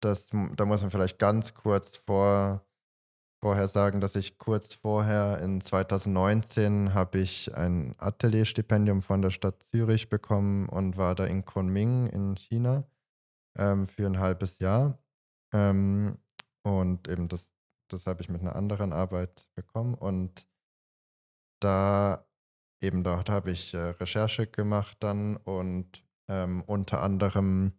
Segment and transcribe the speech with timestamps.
[0.00, 0.26] das,
[0.56, 2.64] da muss man vielleicht ganz kurz vor,
[3.42, 9.62] vorher sagen, dass ich kurz vorher in 2019 habe ich ein Atelierstipendium von der Stadt
[9.62, 12.84] Zürich bekommen und war da in Kunming in China
[13.56, 14.98] ähm, für ein halbes Jahr.
[15.52, 16.18] Ähm,
[16.62, 17.48] und eben das,
[17.88, 19.94] das habe ich mit einer anderen Arbeit bekommen.
[19.94, 20.48] Und
[21.60, 22.24] da
[22.80, 27.72] eben dort habe ich äh, Recherche gemacht dann und ähm, unter anderem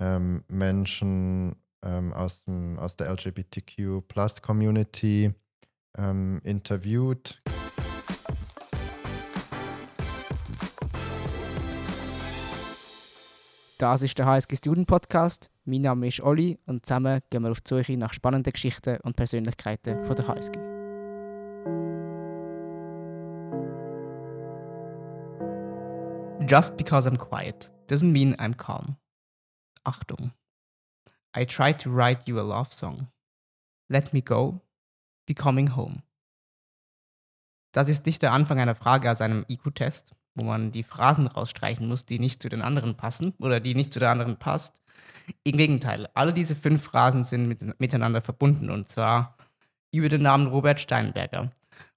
[0.00, 5.32] ähm, Menschen ähm, aus, dem, aus der LGBTQ Plus Community
[5.96, 7.42] ähm, interviewt.
[13.78, 15.50] Das ist der HSG Student Podcast.
[15.64, 19.14] Mein Name ist Olli und zusammen gehen wir auf die Suche nach spannenden Geschichten und
[19.14, 20.58] Persönlichkeiten von der HSG.
[26.48, 28.96] Just because I'm quiet doesn't mean I'm calm.
[29.88, 30.32] Achtung.
[31.36, 33.08] I tried to write you a love song.
[33.88, 34.60] Let me go.
[35.26, 36.02] Becoming home.
[37.72, 41.86] Das ist nicht der Anfang einer Frage aus einem IQ-Test, wo man die Phrasen rausstreichen
[41.86, 44.82] muss, die nicht zu den anderen passen oder die nicht zu der anderen passt.
[45.44, 49.36] Im Gegenteil, alle diese fünf Phrasen sind mit, miteinander verbunden und zwar
[49.92, 51.50] über den Namen Robert Steinberger.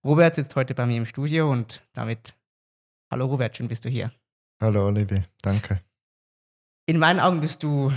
[0.04, 2.36] Robert sitzt heute bei mir im Studio und damit,
[3.10, 4.12] hallo Robert, schön bist du hier.
[4.62, 5.82] Hallo Olivier, danke.
[6.92, 7.90] In meinen Augen bist du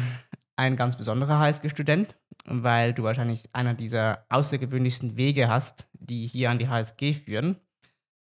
[0.55, 2.15] ein ganz besonderer HSG-Student,
[2.45, 7.57] weil du wahrscheinlich einer dieser außergewöhnlichsten Wege hast, die hier an die HSG führen.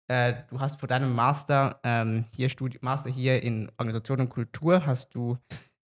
[0.08, 4.86] Äh, du hast vor deinem Master, ähm, hier Studi Master hier in Organisation und Kultur,
[4.86, 5.36] hast du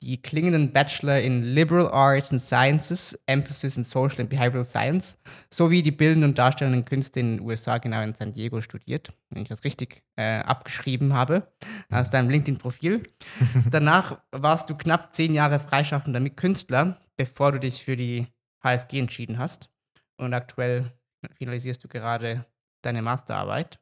[0.05, 5.17] die klingenden Bachelor in Liberal Arts and Sciences, Emphasis in Social and Behavioral Science,
[5.49, 9.41] sowie die bildenden und darstellenden Künste in den USA, genau in San Diego, studiert, wenn
[9.41, 11.51] ich das richtig äh, abgeschrieben habe,
[11.89, 13.01] aus deinem LinkedIn-Profil.
[13.71, 18.27] Danach warst du knapp zehn Jahre freischaffender Künstler, bevor du dich für die
[18.63, 19.71] HSG entschieden hast.
[20.17, 20.91] Und aktuell
[21.33, 22.45] finalisierst du gerade
[22.83, 23.79] deine Masterarbeit.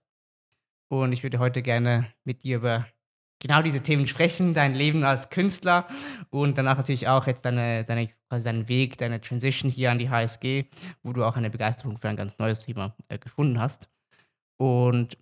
[0.87, 2.85] Und ich würde heute gerne mit dir über
[3.43, 5.85] genau diese Themen sprechen, dein Leben als Künstler
[6.29, 10.09] und danach natürlich auch jetzt deine, deine, quasi deinen Weg, deine Transition hier an die
[10.09, 10.65] HSG,
[11.03, 13.89] wo du auch eine Begeisterung für ein ganz neues Thema äh, gefunden hast.
[14.57, 15.17] Und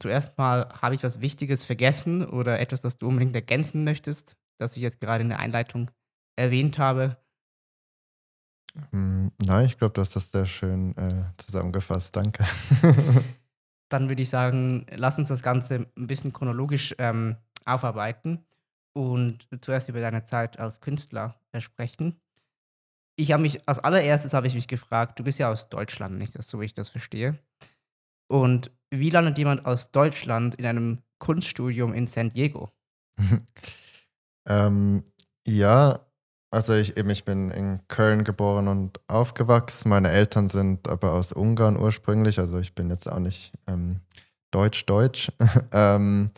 [0.00, 4.76] zuerst mal habe ich was Wichtiges vergessen oder etwas, das du unbedingt ergänzen möchtest, das
[4.76, 5.92] ich jetzt gerade in der Einleitung
[6.36, 7.18] erwähnt habe.
[8.90, 12.16] Hm, nein, ich glaube, du hast das sehr schön äh, zusammengefasst.
[12.16, 12.44] Danke.
[13.90, 18.44] Dann würde ich sagen, lass uns das Ganze ein bisschen chronologisch ähm, aufarbeiten
[18.92, 22.20] und zuerst über deine Zeit als Künstler sprechen.
[23.16, 26.40] Ich habe mich, als allererstes habe ich mich gefragt, du bist ja aus Deutschland, nicht
[26.42, 27.38] so wie ich das verstehe.
[28.28, 32.70] Und wie landet jemand aus Deutschland in einem Kunststudium in San Diego?
[34.46, 35.04] ähm,
[35.46, 36.00] ja,
[36.52, 39.88] also ich, eben, ich bin in Köln geboren und aufgewachsen.
[39.88, 44.00] Meine Eltern sind aber aus Ungarn ursprünglich, also ich bin jetzt auch nicht ähm,
[44.50, 45.30] deutsch-deutsch.
[45.72, 46.30] ähm,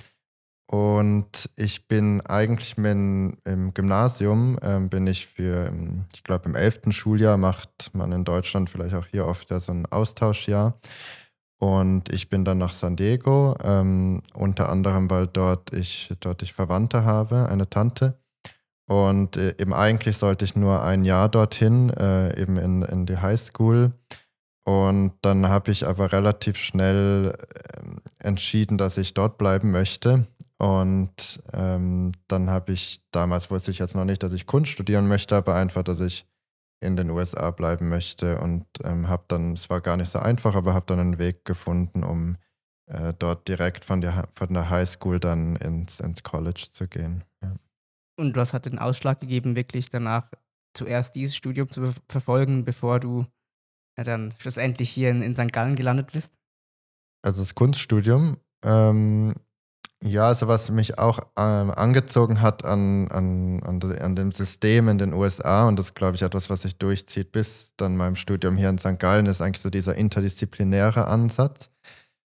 [0.67, 6.55] und ich bin eigentlich min, im Gymnasium, ähm, bin ich für, ähm, ich glaube im
[6.55, 10.79] elften Schuljahr macht man in Deutschland vielleicht auch hier oft ja so ein Austauschjahr.
[11.59, 16.55] Und ich bin dann nach San Diego, ähm, unter anderem, weil dort ich, dort ich
[16.55, 18.19] Verwandte habe, eine Tante.
[18.89, 23.19] Und äh, eben eigentlich sollte ich nur ein Jahr dorthin, äh, eben in, in die
[23.19, 23.93] Highschool.
[24.65, 30.27] Und dann habe ich aber relativ schnell äh, entschieden, dass ich dort bleiben möchte.
[30.63, 35.09] Und ähm, dann habe ich, damals wusste ich jetzt noch nicht, dass ich Kunst studieren
[35.09, 36.25] möchte, aber einfach, dass ich
[36.81, 38.39] in den USA bleiben möchte.
[38.39, 41.45] Und ähm, habe dann, es war gar nicht so einfach, aber habe dann einen Weg
[41.45, 42.37] gefunden, um
[42.87, 47.25] äh, dort direkt von der, von der High School dann ins, ins College zu gehen.
[47.43, 47.57] Ja.
[48.17, 50.31] Und was hat den Ausschlag gegeben, wirklich danach
[50.75, 53.27] zuerst dieses Studium zu verfolgen, bevor du
[53.99, 55.53] ja, dann schlussendlich hier in, in St.
[55.53, 56.39] Gallen gelandet bist?
[57.23, 59.35] Also das Kunststudium, ähm,
[60.05, 64.99] ja, also was mich auch ähm, angezogen hat an, an, an, an, dem System in
[64.99, 68.69] den USA und das glaube ich etwas, was sich durchzieht bis dann meinem Studium hier
[68.69, 68.99] in St.
[68.99, 71.71] Gallen, ist eigentlich so dieser interdisziplinäre Ansatz.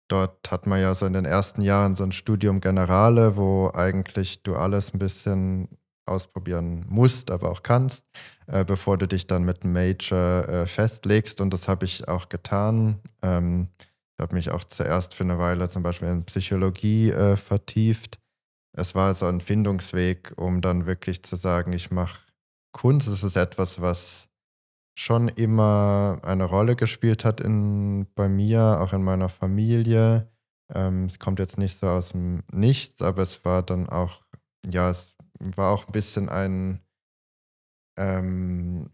[0.07, 4.43] Dort hat man ja so in den ersten Jahren so ein Studium Generale, wo eigentlich
[4.43, 5.67] du alles ein bisschen
[6.05, 8.03] ausprobieren musst, aber auch kannst,
[8.47, 12.29] äh, bevor du dich dann mit einem Major äh, festlegst und das habe ich auch
[12.29, 13.01] getan.
[13.21, 13.67] Ähm,
[14.17, 18.17] ich habe mich auch zuerst für eine Weile zum Beispiel in Psychologie äh, vertieft.
[18.75, 22.21] Es war so ein Findungsweg, um dann wirklich zu sagen, ich mache
[22.71, 23.07] Kunst.
[23.07, 24.27] Es ist etwas, was
[24.97, 30.31] schon immer eine Rolle gespielt hat in, bei mir, auch in meiner Familie.
[30.73, 34.25] Ähm, es kommt jetzt nicht so aus dem Nichts, aber es war dann auch,
[34.65, 36.81] ja, es war auch ein bisschen ein,
[37.99, 38.89] ähm,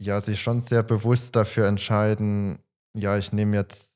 [0.00, 2.60] ja, sich schon sehr bewusst dafür entscheiden,
[2.94, 3.91] ja, ich nehme jetzt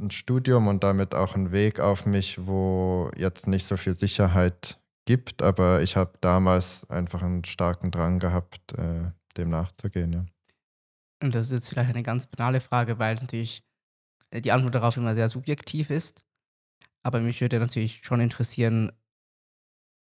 [0.00, 4.78] ein Studium und damit auch einen Weg auf mich, wo jetzt nicht so viel Sicherheit
[5.04, 10.12] gibt, aber ich habe damals einfach einen starken Drang gehabt, äh, dem nachzugehen.
[10.12, 10.26] Ja.
[11.22, 13.62] Und das ist jetzt vielleicht eine ganz banale Frage, weil natürlich
[14.30, 16.22] äh, die Antwort darauf immer sehr subjektiv ist.
[17.02, 18.92] Aber mich würde natürlich schon interessieren,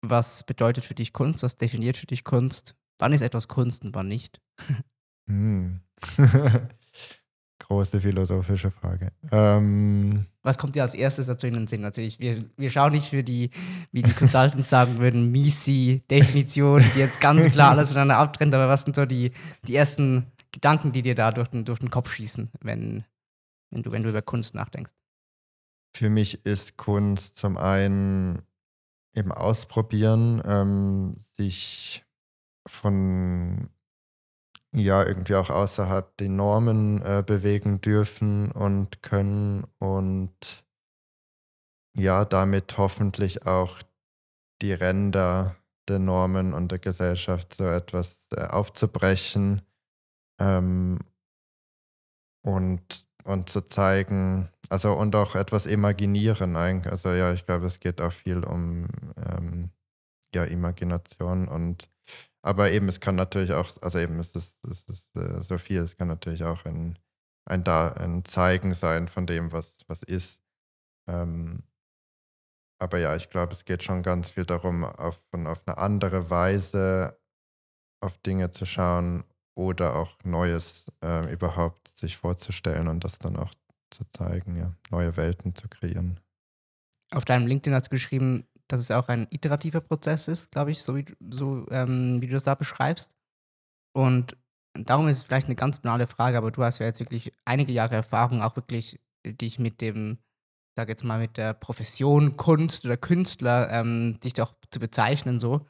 [0.01, 1.41] was bedeutet für dich Kunst?
[1.43, 2.75] Was definiert für dich Kunst?
[2.99, 4.39] Wann ist etwas Kunst und wann nicht?
[5.27, 5.81] hm.
[7.75, 9.11] Große philosophische Frage.
[9.33, 11.81] Ähm, Was kommt dir als erstes dazu in den Sinn?
[11.81, 13.49] Natürlich, wir, wir schauen nicht für die,
[13.91, 18.83] wie die Consultants sagen würden, Misi-Definition, die jetzt ganz klar alles voneinander abtrennt, aber was
[18.83, 19.31] sind so die,
[19.67, 23.03] die ersten Gedanken, die dir da durch den, durch den Kopf schießen, wenn,
[23.71, 24.93] wenn, du, wenn du über Kunst nachdenkst?
[25.93, 28.41] Für mich ist Kunst zum einen
[29.13, 32.05] eben ausprobieren, ähm, sich
[32.67, 33.69] von
[34.75, 40.65] ja irgendwie auch außerhalb der Normen äh, bewegen dürfen und können und
[41.97, 43.81] ja, damit hoffentlich auch
[44.61, 45.55] die Ränder
[45.87, 49.61] der Normen und der Gesellschaft so etwas äh, aufzubrechen
[50.39, 50.99] ähm,
[52.43, 56.91] und, und zu zeigen, also und auch etwas imaginieren eigentlich.
[56.91, 58.87] Also ja, ich glaube, es geht auch viel um
[59.17, 59.69] ähm,
[60.33, 61.89] ja, Imagination und
[62.45, 65.79] aber eben, es kann natürlich auch, also eben, es ist, es ist äh, so viel,
[65.79, 66.99] es kann natürlich auch ein,
[67.45, 70.39] ein, da, ein Zeigen sein von dem, was, was ist.
[71.07, 71.63] Ähm,
[72.79, 77.19] aber ja, ich glaube, es geht schon ganz viel darum, auf, auf eine andere Weise
[77.99, 79.23] auf Dinge zu schauen
[79.55, 83.55] oder auch Neues äh, überhaupt sich vorzustellen und das dann auch
[83.89, 86.19] zu zeigen, ja, neue Welten zu kreieren.
[87.09, 90.81] Auf deinem LinkedIn hast du geschrieben, dass es auch ein iterativer Prozess ist, glaube ich,
[90.81, 93.15] so, wie, so ähm, wie du das da beschreibst.
[93.95, 94.37] Und
[94.73, 97.71] darum ist es vielleicht eine ganz banale Frage, aber du hast ja jetzt wirklich einige
[97.71, 100.17] Jahre Erfahrung, auch wirklich dich mit dem,
[100.75, 105.65] sag jetzt mal, mit der Profession Kunst oder Künstler, ähm, dich doch zu bezeichnen, so.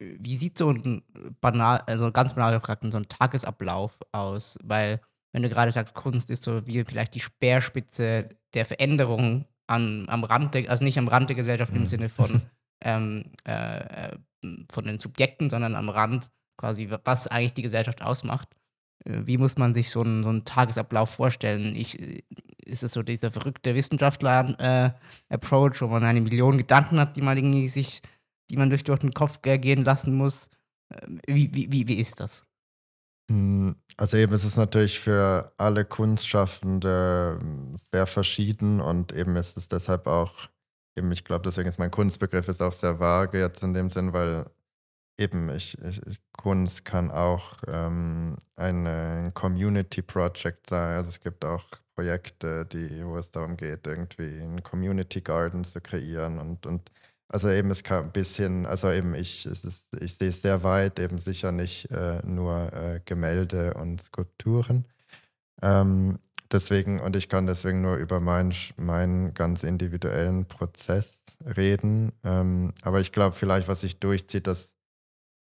[0.00, 1.02] Wie sieht so ein
[1.42, 4.58] banal, also ganz banal gefragt, so ein Tagesablauf aus?
[4.62, 5.02] Weil,
[5.32, 10.24] wenn du gerade sagst, Kunst ist so wie vielleicht die Speerspitze der Veränderung an, am
[10.24, 11.86] Rand, der, also nicht am Rand der Gesellschaft im mhm.
[11.86, 12.42] Sinne von,
[12.82, 14.16] ähm, äh, äh,
[14.70, 18.48] von den Subjekten, sondern am Rand quasi, was eigentlich die Gesellschaft ausmacht.
[19.04, 21.74] Äh, wie muss man sich so einen, so einen Tagesablauf vorstellen?
[21.76, 22.22] Ich, äh,
[22.64, 27.36] ist es so dieser verrückte Wissenschaftler-Approach, äh, wo man eine Million Gedanken hat, die man
[27.36, 28.00] irgendwie sich,
[28.50, 30.50] die man durch, durch den Kopf gehen lassen muss?
[31.26, 32.46] Wie, wie, wie, wie ist das?
[33.30, 39.56] Hm, also eben ist es natürlich für alle Kunstschaffende hm, sehr verschieden und eben ist
[39.56, 40.48] es deshalb auch,
[40.96, 44.12] eben ich glaube, deswegen ist mein Kunstbegriff ist auch sehr vage jetzt in dem Sinn,
[44.12, 44.50] weil
[45.18, 50.96] eben ich, ich Kunst kann auch ähm, ein Community Project sein.
[50.96, 55.80] Also es gibt auch Projekte, die, wo es darum geht, irgendwie einen Community Garden zu
[55.80, 56.90] kreieren und, und
[57.32, 59.64] also eben es kann ein bisschen, also eben ich, ist,
[60.00, 64.84] ich sehe es sehr weit, eben sicher nicht äh, nur äh, Gemälde und Skulpturen.
[65.62, 66.18] Ähm,
[66.50, 71.22] deswegen, und ich kann deswegen nur über meinen, meinen ganz individuellen Prozess
[71.56, 72.12] reden.
[72.24, 74.72] Ähm, aber ich glaube vielleicht, was sich durchzieht, dass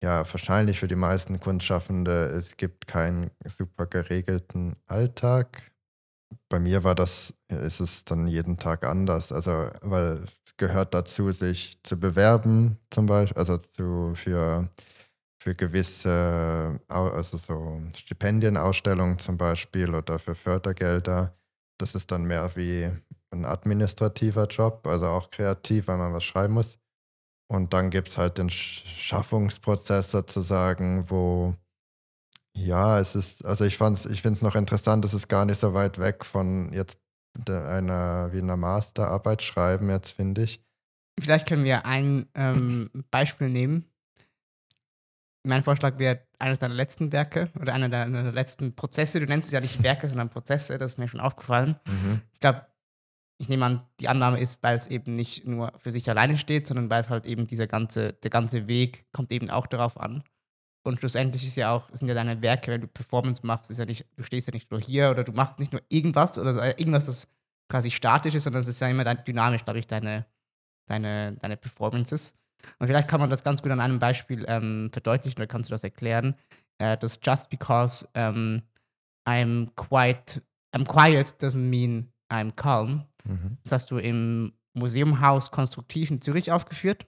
[0.03, 5.70] ja wahrscheinlich für die meisten Kunstschaffende, es gibt keinen super geregelten Alltag
[6.49, 9.31] bei mir war das, ist es dann jeden Tag anders.
[9.31, 14.69] Also, weil es gehört dazu, sich zu bewerben, zum Beispiel, also zu, für,
[15.41, 21.35] für gewisse, also so Stipendienausstellungen zum Beispiel oder für Fördergelder.
[21.79, 22.89] Das ist dann mehr wie
[23.31, 26.77] ein administrativer Job, also auch kreativ, weil man was schreiben muss.
[27.49, 31.55] Und dann gibt es halt den Schaffungsprozess sozusagen, wo
[32.55, 35.59] ja, es ist, also ich fand's, ich finde es noch interessant, es ist gar nicht
[35.59, 36.97] so weit weg von jetzt
[37.47, 40.63] einer wie einer Masterarbeit schreiben, jetzt finde ich.
[41.19, 43.85] Vielleicht können wir ein ähm, Beispiel nehmen.
[45.43, 49.19] Mein Vorschlag wäre eines deiner letzten Werke oder einer deiner letzten Prozesse.
[49.19, 51.79] Du nennst es ja nicht Werke, sondern Prozesse, das ist mir schon aufgefallen.
[51.85, 52.21] Mhm.
[52.33, 52.67] Ich glaube,
[53.37, 56.67] ich nehme an, die Annahme ist, weil es eben nicht nur für sich alleine steht,
[56.67, 60.23] sondern weil es halt eben dieser ganze, der ganze Weg kommt eben auch darauf an.
[60.83, 63.85] Und schlussendlich ist ja auch, sind ja deine Werke, wenn du Performance machst, ist ja
[63.85, 66.59] nicht, du stehst ja nicht nur hier oder du machst nicht nur irgendwas oder so,
[66.59, 67.27] äh, irgendwas, das
[67.69, 70.25] quasi statisch ist, sondern es ist ja immer dynamisch, glaube ich, deine,
[70.87, 72.35] deine, deine Performances.
[72.79, 75.73] Und vielleicht kann man das ganz gut an einem Beispiel ähm, verdeutlichen oder kannst du
[75.73, 76.35] das erklären,
[76.79, 78.61] äh, dass just because um,
[79.27, 80.41] I'm quiet,
[80.75, 83.05] I'm quiet doesn't mean I'm calm.
[83.23, 83.57] Mhm.
[83.63, 87.05] Das hast du im Museumhaus Konstruktiv in Zürich aufgeführt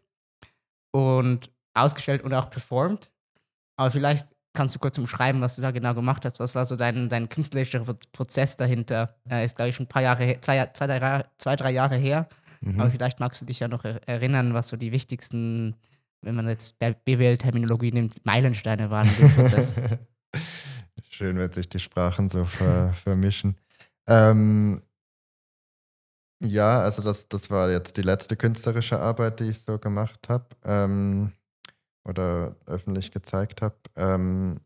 [0.92, 3.12] und ausgestellt und auch performt.
[3.76, 6.40] Aber vielleicht kannst du kurz umschreiben, was du da genau gemacht hast?
[6.40, 9.16] Was war so dein, dein künstlerischer Prozess dahinter?
[9.30, 12.28] Äh, ist, glaube ich, schon ein paar Jahre, zwei, zwei, drei, zwei, drei Jahre her.
[12.62, 12.80] Mhm.
[12.80, 15.76] Aber vielleicht magst du dich ja noch erinnern, was so die wichtigsten,
[16.22, 19.76] wenn man jetzt BWL-Terminologie nimmt, Meilensteine waren in dem Prozess.
[21.10, 23.58] Schön, wenn sich die Sprachen so ver vermischen.
[24.08, 24.82] Ähm,
[26.40, 30.48] ja, also das, das war jetzt die letzte künstlerische Arbeit, die ich so gemacht habe
[30.64, 31.32] ähm,
[32.06, 33.76] oder öffentlich gezeigt habe.
[33.96, 34.60] Ähm,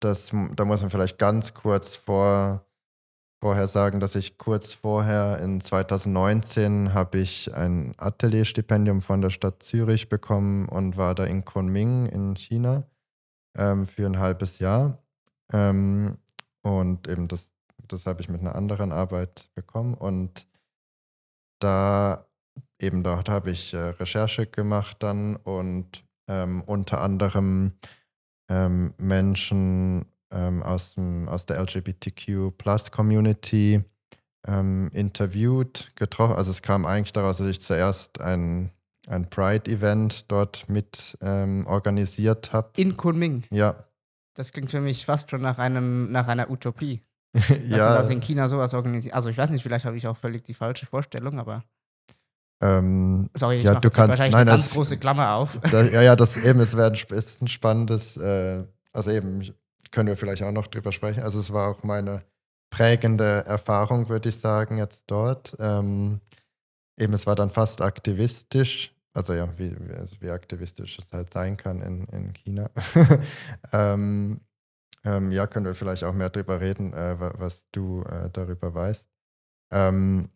[0.00, 2.66] das, da muss man vielleicht ganz kurz vor,
[3.40, 9.62] vorher sagen, dass ich kurz vorher in 2019 habe ich ein Atelierstipendium von der Stadt
[9.62, 12.84] Zürich bekommen und war da in Kunming in China
[13.56, 14.98] ähm, für ein halbes Jahr.
[15.52, 16.18] Ähm,
[16.62, 17.48] und eben das,
[17.86, 20.46] das habe ich mit einer anderen Arbeit bekommen und
[21.60, 22.26] da
[22.80, 27.72] eben dort habe ich äh, Recherche gemacht dann und ähm, unter anderem
[28.48, 33.84] ähm, Menschen ähm, aus, dem, aus der LGBTQ Plus Community
[34.46, 36.34] ähm, interviewt, getroffen.
[36.34, 38.70] Also es kam eigentlich daraus, dass ich zuerst ein,
[39.06, 42.70] ein Pride-Event dort mit ähm, organisiert habe.
[42.76, 43.44] In Kunming?
[43.50, 43.84] Ja.
[44.34, 47.02] Das klingt für mich fast schon nach, einem, nach einer Utopie.
[47.32, 47.84] Dass ja.
[47.86, 49.14] man das in China sowas organisiert.
[49.14, 51.64] Also ich weiß nicht, vielleicht habe ich auch völlig die falsche Vorstellung, aber.
[52.62, 55.58] Ähm, Sorry, ich ja, du kannst, wahrscheinlich nein, eine ganz das, große Klammer auf.
[55.70, 59.42] Das, ja, ja, das eben, es wäre ein, ist ein spannendes, äh, also eben,
[59.90, 61.22] können wir vielleicht auch noch drüber sprechen.
[61.22, 62.22] Also es war auch meine
[62.70, 65.56] prägende Erfahrung, würde ich sagen, jetzt dort.
[65.58, 66.20] Ähm,
[66.96, 71.56] eben, es war dann fast aktivistisch, also ja, wie, also wie aktivistisch es halt sein
[71.56, 72.70] kann in, in China.
[73.72, 74.40] ähm,
[75.04, 79.06] ähm, ja, können wir vielleicht auch mehr darüber reden, äh, was du äh, darüber weißt.
[79.72, 80.28] Ähm,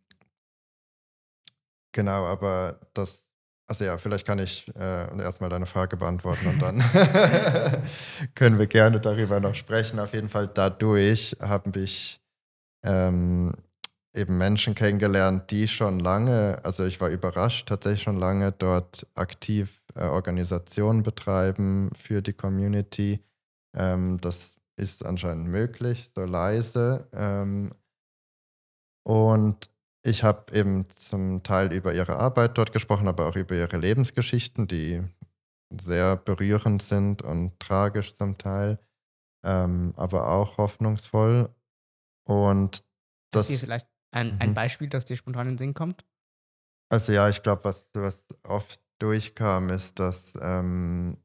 [1.96, 3.24] genau, aber das,
[3.66, 6.78] also ja, vielleicht kann ich äh, erstmal deine Frage beantworten und dann
[8.36, 9.98] können wir gerne darüber noch sprechen.
[9.98, 12.20] Auf jeden Fall dadurch habe ich
[12.84, 13.52] ähm,
[14.14, 19.82] eben Menschen kennengelernt, die schon lange, also ich war überrascht, tatsächlich schon lange dort aktiv
[19.94, 23.24] äh, Organisationen betreiben für die Community.
[23.74, 27.08] Ähm, das ist anscheinend möglich, so leise.
[27.14, 27.72] Ähm,
[29.02, 29.70] und
[30.06, 34.68] ich habe eben zum Teil über ihre Arbeit dort gesprochen, aber auch über ihre Lebensgeschichten,
[34.68, 35.02] die
[35.70, 38.78] sehr berührend sind und tragisch zum Teil,
[39.44, 41.50] ähm, aber auch hoffnungsvoll.
[42.24, 42.84] Und
[43.32, 43.50] das.
[43.50, 44.54] Ist vielleicht ein, ein mhm.
[44.54, 46.04] Beispiel, das dir spontan in den Sinn kommt?
[46.88, 51.18] Also ja, ich glaube, was, was oft durchkam, ist, dass ähm,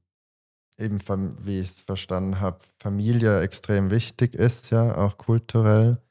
[0.79, 0.99] eben,
[1.45, 6.01] wie ich es verstanden habe, Familie extrem wichtig ist, ja, auch kulturell.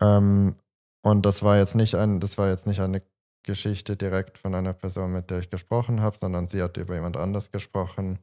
[0.00, 0.54] Ähm,
[1.02, 3.02] und das war jetzt nicht ein, das war jetzt nicht eine
[3.42, 7.16] Geschichte direkt von einer Person, mit der ich gesprochen habe, sondern sie hat über jemand
[7.16, 8.18] anders gesprochen.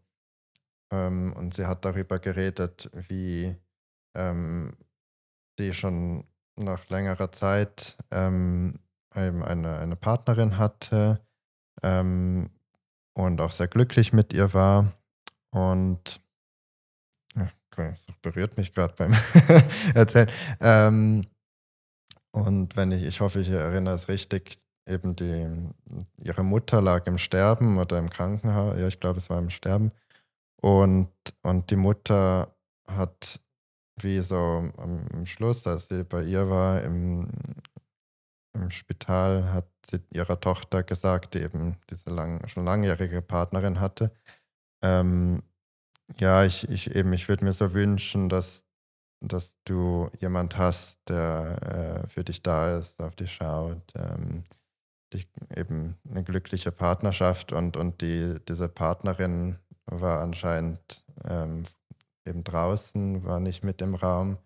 [0.91, 3.55] Ähm, und sie hat darüber geredet, wie
[4.15, 4.77] ähm,
[5.57, 6.23] sie schon
[6.55, 8.79] nach längerer Zeit ähm,
[9.15, 11.19] eben eine, eine Partnerin hatte
[11.83, 12.49] ähm,
[13.13, 14.93] und auch sehr glücklich mit ihr war
[15.51, 16.21] und
[17.35, 19.15] ja, das berührt mich gerade beim
[19.93, 20.29] Erzählen.
[22.45, 25.69] Und wenn ich, ich hoffe, ich erinnere es richtig, eben die,
[26.23, 29.91] ihre Mutter lag im Sterben oder im Krankenhaus, ja, ich glaube, es war im Sterben.
[30.61, 31.09] Und,
[31.43, 32.55] und die Mutter
[32.87, 33.39] hat
[33.99, 37.29] wie so am Schluss, als sie bei ihr war im,
[38.53, 44.11] im Spital, hat sie ihrer Tochter gesagt, die eben diese lang, schon langjährige Partnerin hatte,
[44.83, 45.41] ähm,
[46.19, 48.63] ja, ich, ich ich würde mir so wünschen, dass,
[49.19, 54.43] dass du jemand hast, der äh, für dich da ist, auf dich schaut, ähm,
[55.13, 61.65] dich, eben eine glückliche Partnerschaft und, und die, diese Partnerin war anscheinend ähm,
[62.25, 64.37] eben draußen, war nicht mit im Raum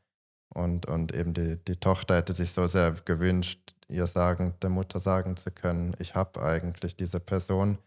[0.54, 5.00] und, und eben die, die Tochter hätte sich so sehr gewünscht, ihr sagen, der Mutter
[5.00, 7.78] sagen zu können, ich habe eigentlich diese Person,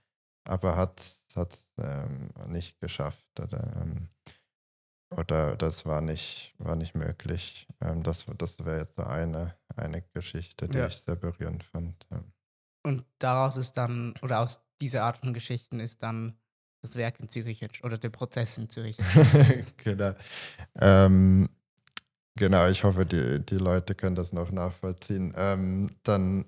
[0.45, 3.25] aber hat es ähm, nicht geschafft.
[3.41, 4.09] Oder, ähm,
[5.17, 7.67] oder das war nicht, war nicht möglich.
[7.81, 10.87] Ähm, das das wäre jetzt so eine, eine Geschichte, die ja.
[10.87, 12.07] ich sehr berührend fand.
[12.11, 12.23] Ja.
[12.85, 16.39] Und daraus ist dann, oder aus dieser Art von Geschichten ist dann
[16.83, 18.99] das Werk in Zürich oder der Prozess in Zürich.
[19.79, 20.13] genau.
[20.79, 21.49] Ähm,
[22.37, 25.33] genau, ich hoffe, die, die Leute können das noch nachvollziehen.
[25.37, 26.45] Ähm, dann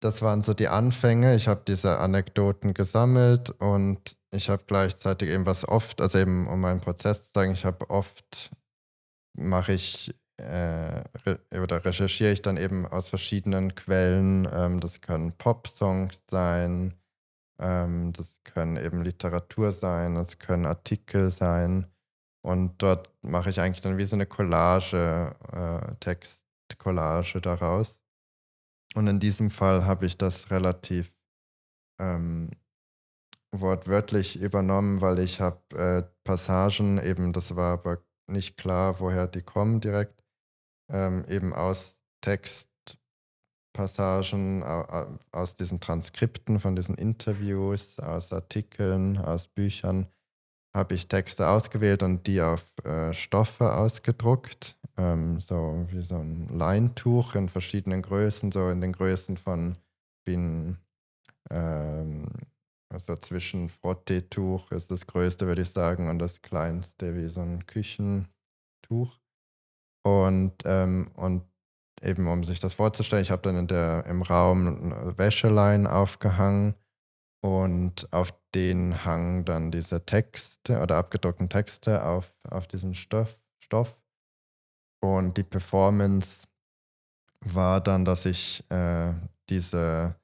[0.00, 1.34] das waren so die Anfänge.
[1.36, 6.60] Ich habe diese Anekdoten gesammelt und ich habe gleichzeitig eben was oft, also eben um
[6.60, 8.50] meinen Prozess zu sagen, ich habe oft,
[9.34, 11.02] mache ich äh,
[11.60, 14.48] oder recherchiere ich dann eben aus verschiedenen Quellen.
[14.52, 16.94] Ähm, das können Pop-Songs sein,
[17.60, 21.86] Ähm, das können eben Literatur sein, es können Artikel sein.
[22.42, 27.98] Und dort mache ich eigentlich dann wie so eine Collage, äh, Textcollage daraus.
[28.96, 31.12] Und in diesem Fall habe ich das relativ
[32.00, 32.48] ähm,
[33.52, 39.42] wortwörtlich übernommen, weil ich habe äh, Passagen, eben das war aber nicht klar, woher die
[39.42, 40.24] kommen direkt,
[40.90, 44.62] ähm, eben aus Textpassagen,
[45.30, 50.06] aus diesen Transkripten von diesen Interviews, aus Artikeln, aus Büchern,
[50.76, 56.48] habe ich Texte ausgewählt und die auf äh, Stoffe ausgedruckt, ähm, so wie so ein
[56.52, 59.76] Leintuch in verschiedenen Größen, so in den Größen von
[60.26, 60.76] wie
[61.50, 62.28] ähm,
[62.88, 67.66] also zwischen Frotteetuch ist das größte, würde ich sagen, und das kleinste wie so ein
[67.66, 69.18] Küchentuch.
[70.04, 71.42] Und, ähm, und
[72.00, 76.74] eben um sich das vorzustellen, ich habe dann in der, im Raum Wäschelein aufgehangen
[77.46, 83.96] und auf den hangen dann diese Texte oder abgedruckten Texte auf, auf diesen Stoff, Stoff.
[85.00, 86.48] Und die Performance
[87.40, 89.12] war dann, dass ich äh,
[89.48, 90.16] diese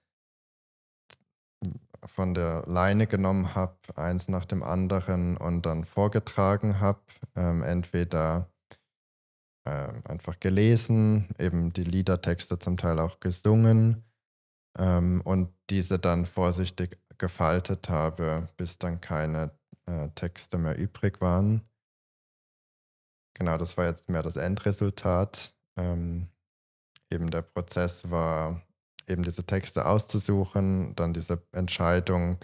[2.07, 7.03] von der Leine genommen habe, eins nach dem anderen und dann vorgetragen habe.
[7.37, 8.51] Ähm, entweder
[9.65, 14.03] äh, einfach gelesen, eben die Liedertexte zum Teil auch gesungen
[14.79, 19.53] ähm, und diese dann vorsichtig gefaltet habe, bis dann keine
[19.87, 21.63] äh, Texte mehr übrig waren.
[23.35, 25.55] Genau, das war jetzt mehr das Endresultat.
[25.79, 26.27] Ähm,
[27.13, 28.61] eben der Prozess war
[29.07, 32.39] eben diese Texte auszusuchen, dann diese Entscheidung,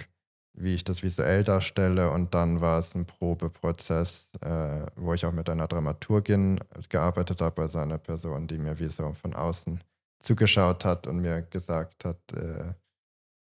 [0.53, 5.33] wie ich das visuell darstelle und dann war es ein Probeprozess, äh, wo ich auch
[5.33, 9.83] mit einer Dramaturgin gearbeitet habe, also einer Person, die mir wie so von außen
[10.21, 12.75] zugeschaut hat und mir gesagt hat, äh,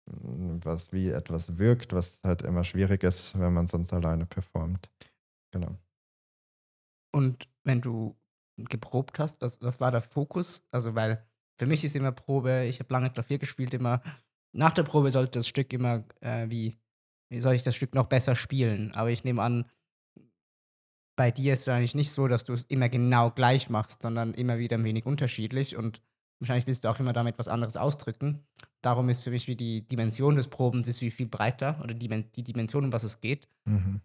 [0.06, 4.90] was wie etwas wirkt, was halt immer schwierig ist, wenn man sonst alleine performt.
[5.52, 5.78] Genau.
[7.12, 8.16] Und wenn du
[8.58, 10.64] geprobt hast, was, was war der Fokus?
[10.72, 11.26] Also, weil
[11.58, 14.02] für mich ist immer Probe, ich habe lange Klavier gespielt, immer
[14.54, 16.76] nach der Probe sollte das Stück immer äh, wie,
[17.30, 18.94] wie soll ich das Stück noch besser spielen?
[18.96, 19.70] Aber ich nehme an,
[21.18, 24.34] bei dir ist es eigentlich nicht so, dass du es immer genau gleich machst, sondern
[24.34, 26.02] immer wieder ein wenig unterschiedlich und
[26.40, 28.46] wahrscheinlich willst du auch immer damit was anderes ausdrücken.
[28.86, 32.08] Darum ist für mich wie die Dimension des Probens ist wie viel breiter oder die,
[32.08, 33.48] die Dimension, um was es geht.
[33.66, 34.02] Mhm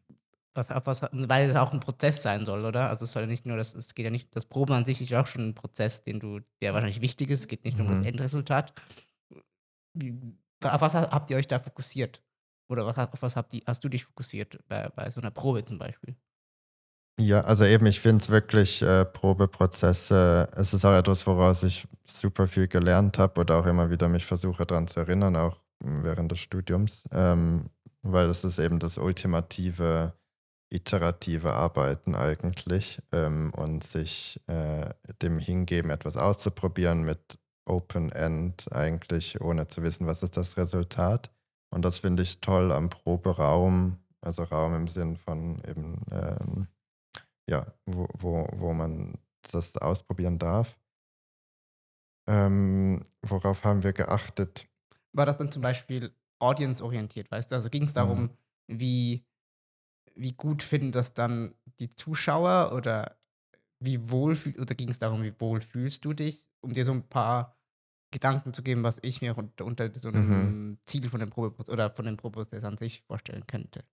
[0.55, 2.89] was, was, weil es auch ein Prozess sein soll, oder?
[2.89, 5.11] Also es soll nicht nur, das, es geht ja nicht, das Proben an sich ist
[5.11, 7.41] ja auch schon ein Prozess, den du, der wahrscheinlich wichtig ist.
[7.41, 8.07] Es geht nicht nur um das mhm.
[8.07, 8.73] Endresultat.
[9.95, 10.19] Wie,
[10.65, 12.23] auf was habt ihr euch da fokussiert?
[12.69, 15.65] Oder was, auf was habt die, hast du dich fokussiert bei, bei so einer Probe
[15.65, 16.17] zum Beispiel?
[17.21, 20.49] Ja, also eben, ich finde es wirklich äh, Probeprozesse.
[20.57, 24.25] Es ist auch etwas, woraus ich super viel gelernt habe oder auch immer wieder mich
[24.25, 27.03] versuche daran zu erinnern, auch während des Studiums.
[27.13, 27.67] Ähm,
[28.01, 30.15] weil es ist eben das ultimative
[30.71, 34.89] iterative Arbeiten eigentlich ähm, und sich äh,
[35.21, 41.31] dem hingeben, etwas auszuprobieren mit Open End eigentlich, ohne zu wissen, was ist das Resultat.
[41.71, 46.67] Und das finde ich toll am Proberaum, also Raum im Sinn von eben, ähm,
[47.51, 49.19] ja, wo, wo, wo man
[49.51, 50.79] das ausprobieren darf.
[52.29, 54.69] Ähm, worauf haben wir geachtet?
[55.13, 57.57] War das dann zum Beispiel audience-orientiert, weißt du?
[57.57, 58.31] Also ging es darum, mhm.
[58.69, 59.27] wie
[60.15, 63.17] wie gut finden das dann die Zuschauer oder
[63.83, 67.09] wie wohl oder ging es darum, wie wohl fühlst du dich, um dir so ein
[67.09, 67.57] paar
[68.13, 70.79] Gedanken zu geben, was ich mir unter, unter so einem mhm.
[70.85, 73.85] Ziel von dem Probeprozess oder von dem Probeprozess an sich vorstellen könnte,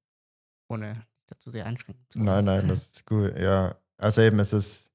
[0.70, 2.26] ohne dazu sehr einschränken zu können.
[2.26, 3.76] Nein, nein, das ist gut, ja.
[3.98, 4.86] Also eben, es ist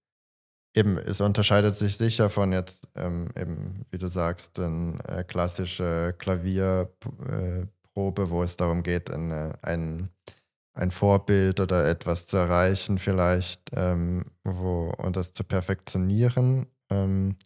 [0.75, 6.14] eben, es unterscheidet sich sicher von jetzt ähm, eben, wie du sagst, eine äh, klassische
[6.18, 10.11] Klavierprobe, äh, wo es darum geht, eine, einen
[10.75, 16.66] ein Vorbild oder etwas zu erreichen vielleicht ähm, wo, und das zu perfektionieren.
[16.90, 17.37] Ähm,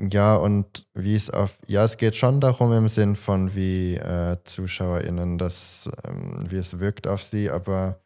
[0.00, 4.36] ja, und wie es auf, ja, es geht schon darum im Sinn von wie äh,
[4.44, 8.00] ZuschauerInnen das, ähm, wie es wirkt auf sie, aber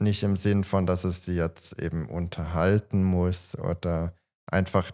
[0.00, 4.14] nicht im Sinn von, dass es sie jetzt eben unterhalten muss oder
[4.50, 4.90] einfach,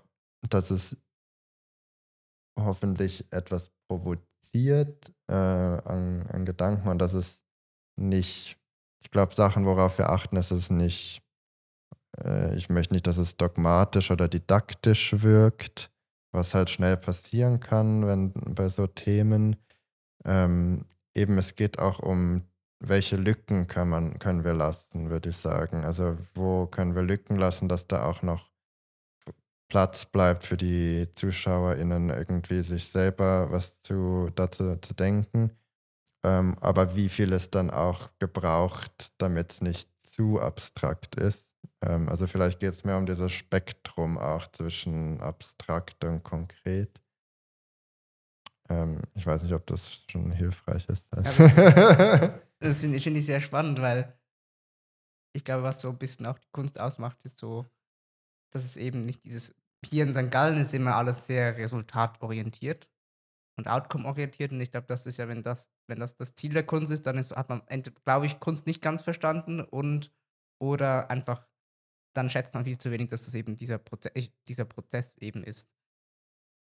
[0.48, 0.94] dass es
[2.58, 7.40] hoffentlich etwas provoziert äh, an, an Gedanken und dass es
[7.98, 8.58] nicht,
[9.02, 11.22] ich glaube, Sachen, worauf wir achten, ist es nicht,
[12.22, 15.90] äh, ich möchte nicht, dass es dogmatisch oder didaktisch wirkt,
[16.32, 19.56] was halt schnell passieren kann, wenn bei so Themen.
[20.24, 22.42] Ähm, eben, es geht auch um,
[22.80, 25.84] welche Lücken kann man, können wir lassen, würde ich sagen.
[25.84, 28.50] Also wo können wir Lücken lassen, dass da auch noch
[29.68, 35.52] Platz bleibt für die ZuschauerInnen irgendwie sich selber was zu, dazu zu denken.
[36.24, 41.49] Ähm, aber wie viel es dann auch gebraucht, damit es nicht zu abstrakt ist.
[41.82, 47.00] Ähm, also vielleicht geht es mehr um dieses Spektrum auch zwischen abstrakt und konkret.
[48.68, 51.06] Ähm, ich weiß nicht, ob das schon hilfreich ist.
[51.10, 51.36] das
[52.80, 54.16] finde ich sehr spannend, weil
[55.32, 57.66] ich glaube, was so ein bisschen auch die Kunst ausmacht, ist so,
[58.52, 60.30] dass es eben nicht dieses, hier in St.
[60.30, 62.88] Gallen ist immer alles sehr resultatorientiert
[63.56, 66.66] und outcome-orientiert und ich glaube, das ist ja, wenn das, wenn das das Ziel der
[66.66, 67.62] Kunst ist, dann ist, hat man,
[68.04, 70.12] glaube ich, Kunst nicht ganz verstanden und
[70.60, 71.46] oder einfach,
[72.12, 74.12] dann schätzt man viel zu wenig, dass das eben dieser Prozess,
[74.48, 75.68] dieser Prozess eben ist.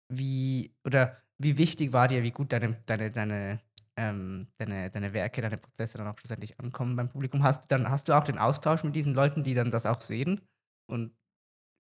[0.08, 3.60] Wie, oder wie wichtig war dir, wie gut deine, deine, deine,
[3.96, 7.42] ähm, deine, deine Werke, deine Prozesse dann auch schlussendlich ankommen beim Publikum?
[7.42, 10.40] Hast, dann, hast du auch den Austausch mit diesen Leuten, die dann das auch sehen?
[10.86, 11.12] Und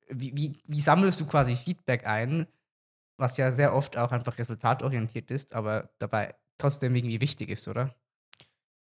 [0.08, 2.46] wie, wie, wie sammelst du quasi Feedback ein,
[3.18, 7.94] was ja sehr oft auch einfach resultatorientiert ist, aber dabei trotzdem irgendwie wichtig ist, oder?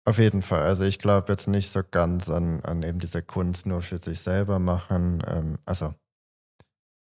[0.05, 0.63] Auf jeden Fall.
[0.63, 4.19] Also ich glaube jetzt nicht so ganz an, an eben diese Kunst nur für sich
[4.19, 5.23] selber machen.
[5.27, 5.93] Ähm, also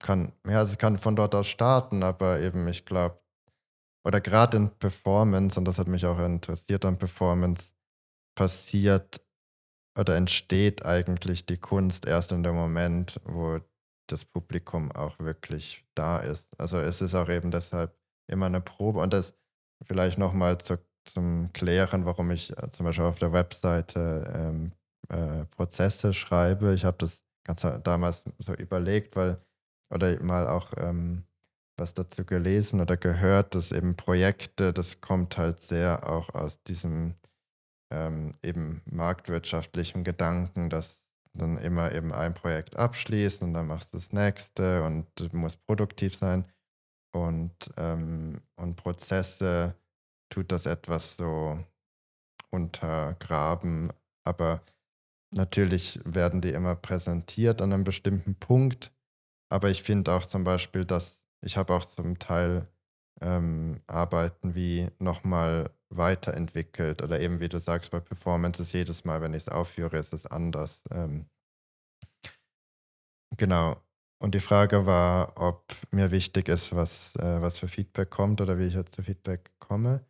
[0.01, 3.21] kann, ja, es kann von dort aus starten, aber eben ich glaube,
[4.07, 7.73] oder gerade in Performance, und das hat mich auch interessiert an Performance,
[8.37, 9.21] passiert
[9.99, 13.61] oder entsteht eigentlich die Kunst erst in dem Moment, wo
[14.09, 16.49] das Publikum auch wirklich da ist.
[16.59, 17.97] Also es ist auch eben deshalb
[18.29, 19.35] immer eine Probe und das
[19.85, 20.59] vielleicht nochmal
[21.13, 24.73] zum Klären, warum ich äh, zum Beispiel auf der Webseite ähm,
[25.09, 26.75] äh, Prozesse schreibe.
[26.75, 29.39] Ich habe das ganz damals so überlegt, weil
[29.93, 31.25] oder mal auch ähm,
[31.79, 37.15] was dazu gelesen oder gehört, dass eben Projekte, das kommt halt sehr auch aus diesem
[37.93, 41.03] ähm, eben marktwirtschaftlichen Gedanken, dass
[41.35, 45.65] dann immer eben ein Projekt abschließen und dann machst du das nächste und du musst
[45.67, 46.47] produktiv sein
[47.15, 49.75] und, ähm, und Prozesse
[50.29, 51.59] tut das etwas so
[52.51, 53.93] untergraben,
[54.25, 54.63] aber
[55.35, 58.93] natürlich werden die immer präsentiert an einem bestimmten Punkt,
[59.51, 62.67] aber ich finde auch zum Beispiel, dass ich habe auch zum Teil
[63.21, 69.35] ähm, Arbeiten wie nochmal weiterentwickelt oder eben wie du sagst, bei Performances jedes Mal, wenn
[69.35, 70.83] ich es aufführe, ist es anders.
[70.91, 71.27] Ähm,
[73.37, 73.83] genau.
[74.21, 78.59] Und die Frage war, ob mir wichtig ist, was, äh, was für Feedback kommt oder
[78.59, 80.05] wie ich jetzt zu Feedback komme.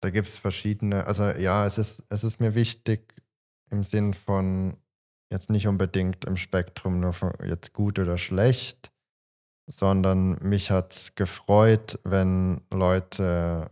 [0.00, 3.14] Da gibt es verschiedene, also ja, es ist, es ist mir wichtig
[3.70, 4.76] im Sinn von
[5.30, 8.92] jetzt nicht unbedingt im Spektrum nur von jetzt gut oder schlecht,
[9.66, 13.70] sondern mich hat es gefreut, wenn Leute,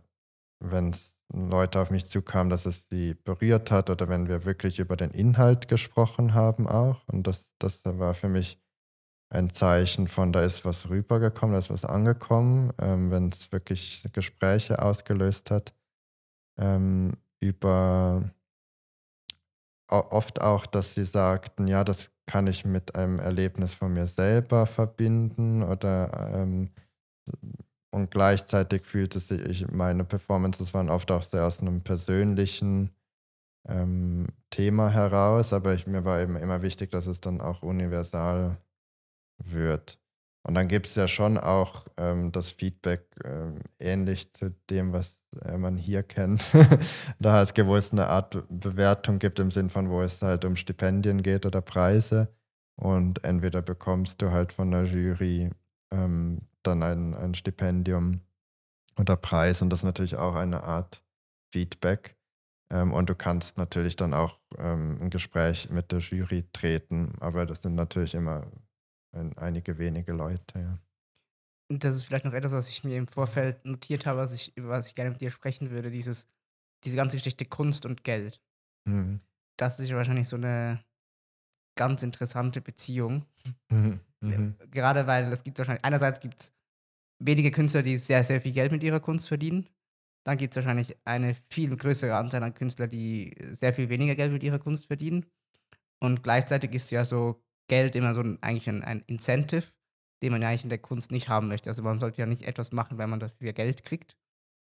[0.59, 0.95] wenn
[1.33, 5.11] Leute auf mich zukamen, dass es sie berührt hat oder wenn wir wirklich über den
[5.11, 7.07] Inhalt gesprochen haben auch.
[7.07, 8.59] Und das, das war für mich
[9.29, 14.07] ein Zeichen von, da ist was rübergekommen, da ist was angekommen, ähm, wenn es wirklich
[14.13, 15.74] Gespräche ausgelöst hat
[16.57, 18.23] ähm, über
[19.87, 24.65] oft auch, dass sie sagten, ja, das kann ich mit einem Erlebnis von mir selber
[24.65, 26.71] verbinden oder ähm,
[27.91, 32.93] und gleichzeitig fühlte sich, meine Performances waren oft auch sehr aus einem persönlichen
[33.67, 38.57] ähm, Thema heraus, aber ich, mir war eben immer wichtig, dass es dann auch universal
[39.37, 39.97] wird.
[40.43, 45.17] Und dann gibt es ja schon auch ähm, das Feedback ähm, ähnlich zu dem, was
[45.57, 46.43] man hier kennt.
[47.19, 51.21] da es gewusst eine Art Bewertung gibt im Sinn von, wo es halt um Stipendien
[51.23, 52.29] geht oder Preise.
[52.75, 55.49] Und entweder bekommst du halt von der Jury
[55.91, 58.21] ähm, dann ein, ein Stipendium
[58.97, 61.03] oder Preis und das ist natürlich auch eine Art
[61.51, 62.15] Feedback.
[62.71, 67.45] Ähm, und du kannst natürlich dann auch ähm, ein Gespräch mit der Jury treten, aber
[67.45, 68.47] das sind natürlich immer
[69.11, 70.79] ein, einige wenige Leute, ja.
[71.71, 74.55] Und das ist vielleicht noch etwas, was ich mir im Vorfeld notiert habe, was ich,
[74.55, 76.27] über was ich gerne mit dir sprechen würde, dieses,
[76.83, 78.41] diese ganze Geschichte Kunst und Geld.
[78.87, 79.21] Mhm.
[79.57, 80.83] Das ist wahrscheinlich so eine
[81.75, 83.25] ganz interessante Beziehung.
[83.69, 83.99] Mhm.
[84.21, 84.55] Mhm.
[84.71, 86.53] Gerade weil es gibt wahrscheinlich, einerseits gibt es
[87.19, 89.67] wenige Künstler, die sehr, sehr viel Geld mit ihrer Kunst verdienen.
[90.25, 94.31] Dann gibt es wahrscheinlich eine viel größere Anzahl an Künstlern, die sehr viel weniger Geld
[94.31, 95.25] mit ihrer Kunst verdienen.
[95.99, 99.71] Und gleichzeitig ist ja so Geld immer so ein, eigentlich ein, ein Incentive,
[100.21, 101.69] den man ja eigentlich in der Kunst nicht haben möchte.
[101.69, 104.15] Also man sollte ja nicht etwas machen, wenn man dafür Geld kriegt.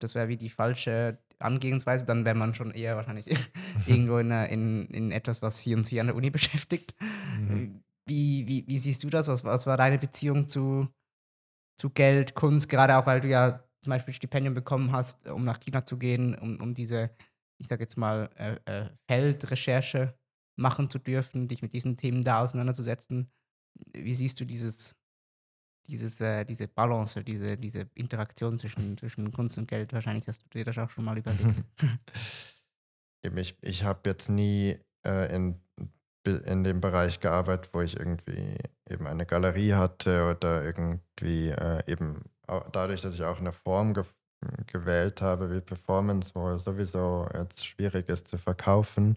[0.01, 2.05] Das wäre wie die falsche Angehensweise.
[2.05, 3.27] Dann wäre man schon eher wahrscheinlich
[3.87, 6.95] irgendwo in, in, in etwas, was hier uns hier an der Uni beschäftigt.
[7.39, 7.83] Mhm.
[8.07, 9.29] Wie, wie, wie siehst du das?
[9.29, 10.89] Was, was war deine Beziehung zu,
[11.77, 12.69] zu Geld, Kunst?
[12.69, 16.35] Gerade auch, weil du ja zum Beispiel Stipendium bekommen hast, um nach China zu gehen,
[16.35, 17.11] um, um diese,
[17.59, 20.15] ich sag jetzt mal, äh, äh, Feldrecherche
[20.57, 23.31] machen zu dürfen, dich mit diesen Themen da auseinanderzusetzen.
[23.93, 24.97] Wie siehst du dieses,
[25.89, 29.93] dieses, äh, diese Balance, diese, diese Interaktion zwischen, zwischen Kunst und Geld.
[29.93, 31.65] Wahrscheinlich hast du dir das auch schon mal überlegt.
[33.37, 35.61] ich ich habe jetzt nie äh, in,
[36.25, 42.23] in dem Bereich gearbeitet, wo ich irgendwie eben eine Galerie hatte oder irgendwie äh, eben
[42.73, 44.05] dadurch, dass ich auch eine Form ge
[44.69, 49.17] gewählt habe wie Performance, wo sowieso jetzt schwierig ist zu verkaufen.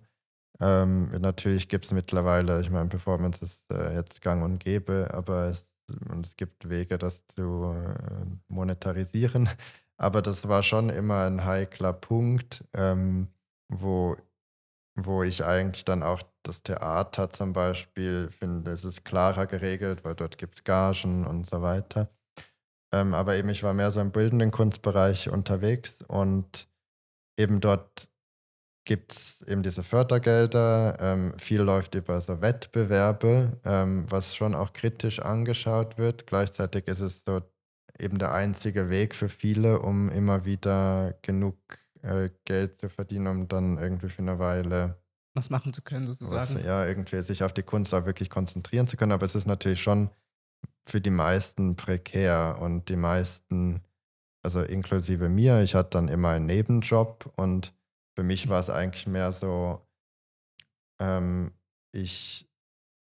[0.59, 5.49] Ähm, natürlich gibt es mittlerweile, ich meine, Performance ist äh, jetzt gang und gäbe, aber
[5.49, 5.65] es,
[6.09, 9.49] und es gibt Wege, das zu äh, monetarisieren.
[9.97, 13.27] Aber das war schon immer ein heikler Punkt, ähm,
[13.69, 14.17] wo,
[14.95, 20.15] wo ich eigentlich dann auch das Theater zum Beispiel finde, es ist klarer geregelt, weil
[20.15, 22.09] dort gibt es Gagen und so weiter.
[22.91, 26.67] Ähm, aber eben, ich war mehr so im bildenden Kunstbereich unterwegs und
[27.37, 28.09] eben dort
[28.85, 30.97] gibt es eben diese Fördergelder.
[30.99, 36.27] Ähm, viel läuft über so Wettbewerbe, ähm, was schon auch kritisch angeschaut wird.
[36.27, 37.41] Gleichzeitig ist es so
[37.99, 41.57] eben der einzige Weg für viele, um immer wieder genug
[42.01, 44.97] äh, Geld zu verdienen, um dann irgendwie für eine Weile
[45.33, 46.55] was machen zu können, sozusagen.
[46.55, 49.13] Was, ja, irgendwie sich auf die Kunst auch wirklich konzentrieren zu können.
[49.13, 50.09] Aber es ist natürlich schon
[50.83, 53.81] für die meisten prekär und die meisten,
[54.43, 57.73] also inklusive mir, ich hatte dann immer einen Nebenjob und
[58.15, 59.85] für mich war es eigentlich mehr so,
[60.99, 61.53] ähm,
[61.93, 62.47] ich,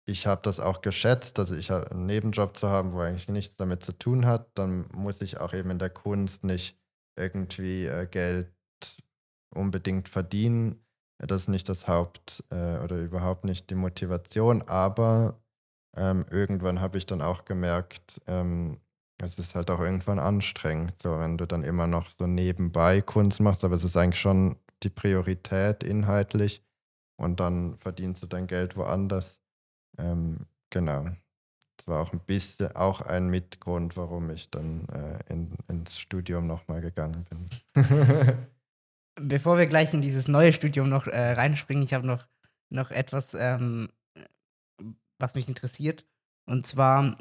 [0.06, 3.82] ich habe das auch geschätzt, dass ich einen Nebenjob zu haben, wo eigentlich nichts damit
[3.82, 4.50] zu tun hat.
[4.54, 6.78] Dann muss ich auch eben in der Kunst nicht
[7.18, 8.52] irgendwie äh, Geld
[9.54, 10.84] unbedingt verdienen.
[11.18, 15.40] Das ist nicht das Haupt äh, oder überhaupt nicht die Motivation, aber
[15.96, 18.78] ähm, irgendwann habe ich dann auch gemerkt, ähm,
[19.18, 23.40] es ist halt auch irgendwann anstrengend, so wenn du dann immer noch so nebenbei Kunst
[23.40, 26.62] machst, aber es ist eigentlich schon die Priorität inhaltlich
[27.16, 29.40] und dann verdienst du dein Geld woanders.
[29.98, 31.06] Ähm, genau.
[31.78, 36.46] Das war auch ein bisschen auch ein Mitgrund, warum ich dann äh, in, ins Studium
[36.46, 37.48] nochmal gegangen bin.
[39.20, 42.26] Bevor wir gleich in dieses neue Studium noch äh, reinspringen, ich habe noch,
[42.70, 43.88] noch etwas ähm,
[45.18, 46.04] was mich interessiert.
[46.46, 47.16] Und zwar,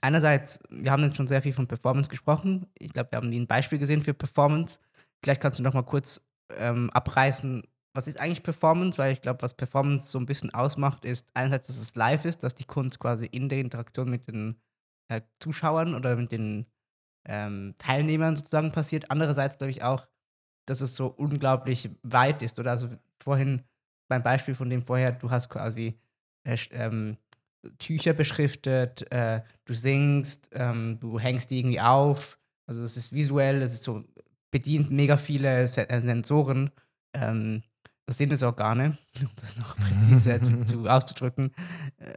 [0.00, 2.66] einerseits, wir haben jetzt schon sehr viel von Performance gesprochen.
[2.78, 4.80] Ich glaube, wir haben ein Beispiel gesehen für Performance.
[5.22, 6.26] Vielleicht kannst du noch mal kurz
[6.58, 8.98] ähm, abreißen, was ist eigentlich Performance?
[8.98, 12.42] Weil ich glaube, was Performance so ein bisschen ausmacht, ist einerseits, dass es live ist,
[12.42, 14.60] dass die Kunst quasi in der Interaktion mit den
[15.08, 16.66] äh, Zuschauern oder mit den
[17.26, 19.10] ähm, Teilnehmern sozusagen passiert.
[19.10, 20.06] Andererseits glaube ich auch,
[20.66, 22.58] dass es so unglaublich weit ist.
[22.58, 23.64] Oder also vorhin
[24.08, 25.98] beim Beispiel von dem vorher, du hast quasi
[26.44, 27.16] äh, ähm,
[27.78, 32.38] Tücher beschriftet, äh, du singst, ähm, du hängst die irgendwie auf.
[32.66, 34.04] Also es ist visuell, es ist so,
[34.50, 36.70] bedient mega viele äh, Sensoren,
[37.14, 37.62] ähm,
[38.08, 41.52] Sinnesorgane, um das noch präzise zu, zu, auszudrücken.
[41.96, 42.14] Äh,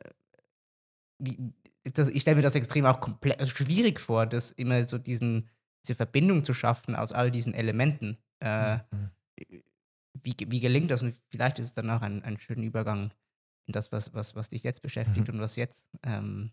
[1.84, 5.50] das, ich stelle mir das extrem auch komplett also schwierig vor, das immer so diesen,
[5.84, 8.18] diese Verbindung zu schaffen aus all diesen Elementen.
[8.40, 9.12] Äh, mhm.
[10.24, 11.04] wie, wie gelingt das?
[11.04, 13.12] Und vielleicht ist es dann auch ein, ein schöner Übergang
[13.68, 15.36] in das, was, was, was dich jetzt beschäftigt mhm.
[15.36, 16.52] und was jetzt, ähm,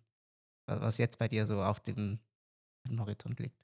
[0.66, 2.20] was jetzt bei dir so auf dem,
[2.88, 3.60] dem Horizont liegt.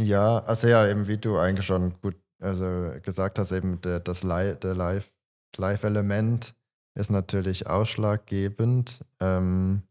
[0.00, 4.22] Ja, also ja, eben wie du eigentlich schon gut also gesagt hast, eben der, das
[4.22, 5.12] Li der Live,
[5.56, 6.54] Live-Element
[6.94, 9.00] ist natürlich ausschlaggebend.
[9.20, 9.82] Ähm,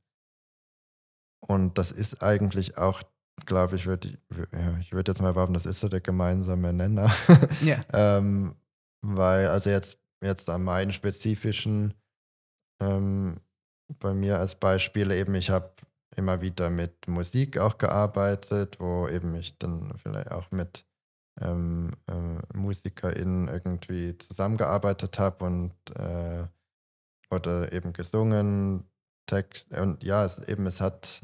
[1.48, 3.02] und das ist eigentlich auch,
[3.46, 4.18] glaube ich, würde
[4.52, 7.12] ja, ich würde jetzt mal behaupten, das ist so der gemeinsame Nenner.
[7.62, 7.84] Ja.
[7.94, 8.56] ähm,
[9.02, 11.94] weil, also jetzt, jetzt an meinen spezifischen
[12.82, 13.40] ähm,
[14.00, 15.72] bei mir als Beispiel eben, ich habe
[16.16, 20.86] immer wieder mit Musik auch gearbeitet, wo eben ich dann vielleicht auch mit
[21.42, 26.48] ähm, äh, MusikerInnen irgendwie zusammengearbeitet habe und äh,
[27.32, 28.90] oder eben gesungen,
[29.28, 31.22] Text und ja, es eben, es hat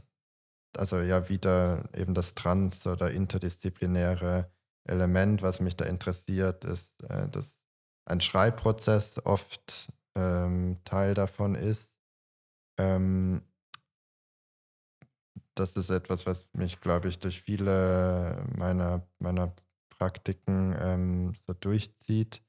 [0.77, 4.51] also ja wieder eben das trans- oder interdisziplinäre
[4.87, 7.57] Element, was mich da interessiert, ist, äh, dass
[8.05, 11.91] ein Schreibprozess oft ähm, Teil davon ist.
[12.77, 13.41] Ähm,
[15.55, 19.53] das ist etwas, was mich, glaube ich, durch viele meiner, meiner
[19.89, 22.41] Praktiken ähm, so durchzieht.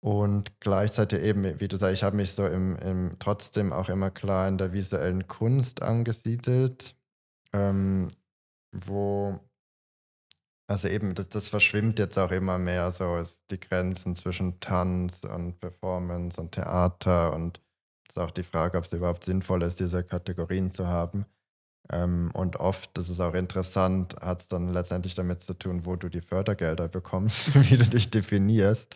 [0.00, 4.10] Und gleichzeitig eben, wie du sagst, ich habe mich so im, im, trotzdem auch immer
[4.10, 6.94] klar in der visuellen Kunst angesiedelt,
[7.54, 8.10] ähm,
[8.70, 9.40] wo
[10.66, 15.60] also eben, das, das verschwimmt jetzt auch immer mehr so, die Grenzen zwischen Tanz und
[15.60, 17.60] Performance und Theater und
[18.08, 21.26] es ist auch die Frage, ob es überhaupt sinnvoll ist, diese Kategorien zu haben.
[21.90, 25.96] Ähm, und oft, das ist auch interessant, hat es dann letztendlich damit zu tun, wo
[25.96, 28.94] du die Fördergelder bekommst, wie du dich definierst.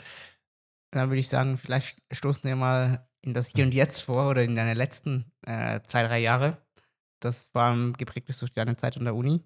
[0.92, 4.42] Dann würde ich sagen, vielleicht stoßen wir mal in das Hier und Jetzt vor oder
[4.42, 6.58] in deine letzten äh, zwei, drei Jahre.
[7.20, 9.44] das war geprägt durch deine Zeit an der Uni.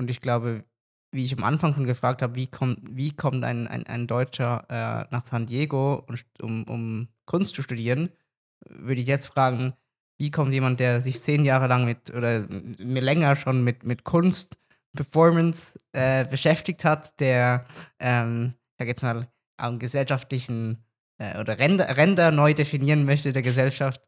[0.00, 0.64] Und ich glaube,
[1.12, 4.64] wie ich am Anfang schon gefragt habe, wie kommt, wie kommt ein, ein, ein Deutscher
[4.68, 6.06] äh, nach San Diego,
[6.40, 8.08] um, um Kunst zu studieren,
[8.68, 9.74] würde ich jetzt fragen,
[10.18, 12.46] wie kommt jemand, der sich zehn Jahre lang mit oder
[12.78, 14.58] mir länger schon mit, mit Kunst,
[14.94, 17.64] Performance äh, beschäftigt hat, der,
[17.98, 20.84] ähm, ich sag jetzt mal, einen gesellschaftlichen
[21.18, 24.02] äh, oder Ränder, Ränder neu definieren möchte der Gesellschaft.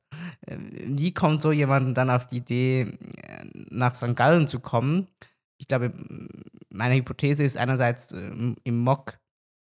[0.46, 4.14] Äh, wie kommt so jemand dann auf die Idee, äh, nach St.
[4.14, 5.08] Gallen zu kommen?
[5.58, 5.92] Ich glaube,
[6.70, 8.30] meine Hypothese ist einerseits äh,
[8.64, 9.18] im MOC,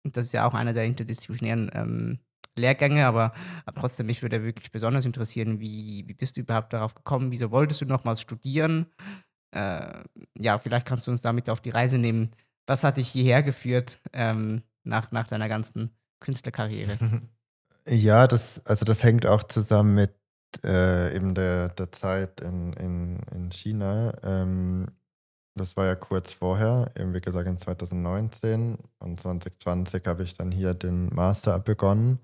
[0.04, 2.18] das ist ja auch einer der interdisziplinären ähm,
[2.58, 3.32] Lehrgänge, aber,
[3.76, 7.30] trotzdem, mich würde wirklich besonders interessieren, wie, wie bist du überhaupt darauf gekommen?
[7.30, 8.86] Wieso wolltest du nochmals studieren?
[9.54, 10.02] Äh,
[10.38, 12.30] ja, vielleicht kannst du uns damit auf die Reise nehmen.
[12.66, 15.90] Was hat dich hierher geführt ähm, nach, nach deiner ganzen
[16.20, 16.98] Künstlerkarriere?
[17.90, 20.14] Ja, das, also das hängt auch zusammen mit
[20.62, 24.12] äh, eben der, der Zeit in, in, in China.
[24.22, 24.88] Ähm,
[25.54, 30.52] das war ja kurz vorher, eben wie gesagt in 2019 und 2020 habe ich dann
[30.52, 32.18] hier den Master begonnen.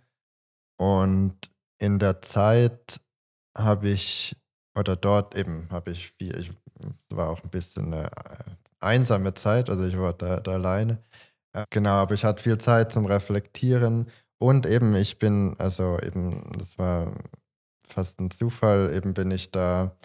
[0.76, 1.36] Und
[1.78, 3.00] in der Zeit
[3.56, 4.36] habe ich,
[4.76, 6.52] oder dort eben, habe ich viel, ich
[7.10, 8.44] war auch ein bisschen eine äh,
[8.80, 11.02] einsame Zeit, also ich war da, da alleine.
[11.52, 16.52] Äh, genau, aber ich hatte viel Zeit zum Reflektieren und eben ich bin, also eben,
[16.58, 17.14] das war
[17.86, 19.96] fast ein Zufall, eben bin ich da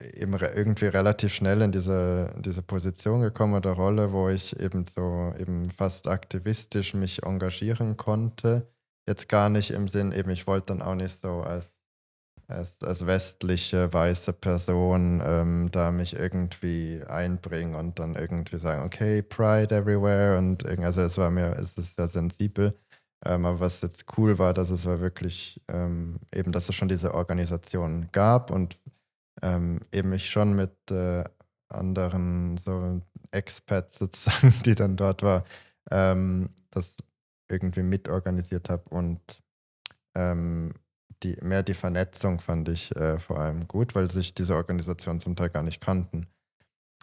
[0.00, 5.32] eben irgendwie relativ schnell in diese, diese Position gekommen oder Rolle, wo ich eben so
[5.38, 8.68] eben fast aktivistisch mich engagieren konnte
[9.06, 11.74] jetzt gar nicht im Sinn, eben ich wollte dann auch nicht so als,
[12.48, 19.22] als, als westliche weiße Person ähm, da mich irgendwie einbringen und dann irgendwie sagen, okay,
[19.22, 22.78] Pride everywhere und also es war mir, es ist sehr sensibel.
[23.26, 26.88] Ähm, aber was jetzt cool war, dass es war wirklich ähm, eben, dass es schon
[26.88, 28.78] diese Organisation gab und
[29.42, 31.24] ähm, eben ich schon mit äh,
[31.68, 35.44] anderen so Expats sozusagen, die dann dort war,
[35.90, 36.94] ähm, das
[37.54, 39.20] irgendwie mitorganisiert habe und
[40.14, 40.74] ähm,
[41.22, 45.36] die, mehr die Vernetzung fand ich äh, vor allem gut, weil sich diese Organisationen zum
[45.36, 46.26] Teil gar nicht kannten.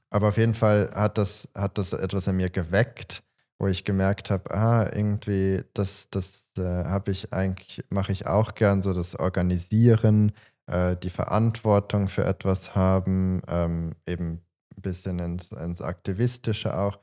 [0.10, 3.24] Aber auf jeden Fall hat das, hat das etwas in mir geweckt,
[3.60, 8.54] wo ich gemerkt habe, ah, irgendwie, das, das äh, habe ich eigentlich, mache ich auch
[8.56, 10.34] gern, so das Organisieren,
[10.68, 14.42] äh, die Verantwortung für etwas haben, ähm, eben
[14.76, 17.00] ein bisschen ins, ins Aktivistische auch,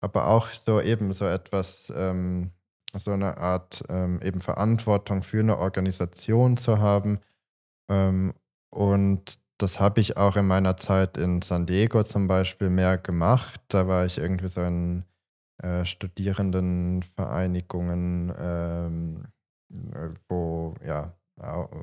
[0.00, 2.52] aber auch so eben so etwas, ähm,
[2.98, 7.20] so eine Art ähm, eben Verantwortung für eine Organisation zu haben.
[7.90, 8.34] Ähm,
[8.70, 13.60] und das habe ich auch in meiner Zeit in San Diego zum Beispiel mehr gemacht.
[13.68, 15.04] Da war ich irgendwie so in
[15.62, 19.26] äh, Studierendenvereinigungen, ähm,
[19.72, 21.14] äh, wo ja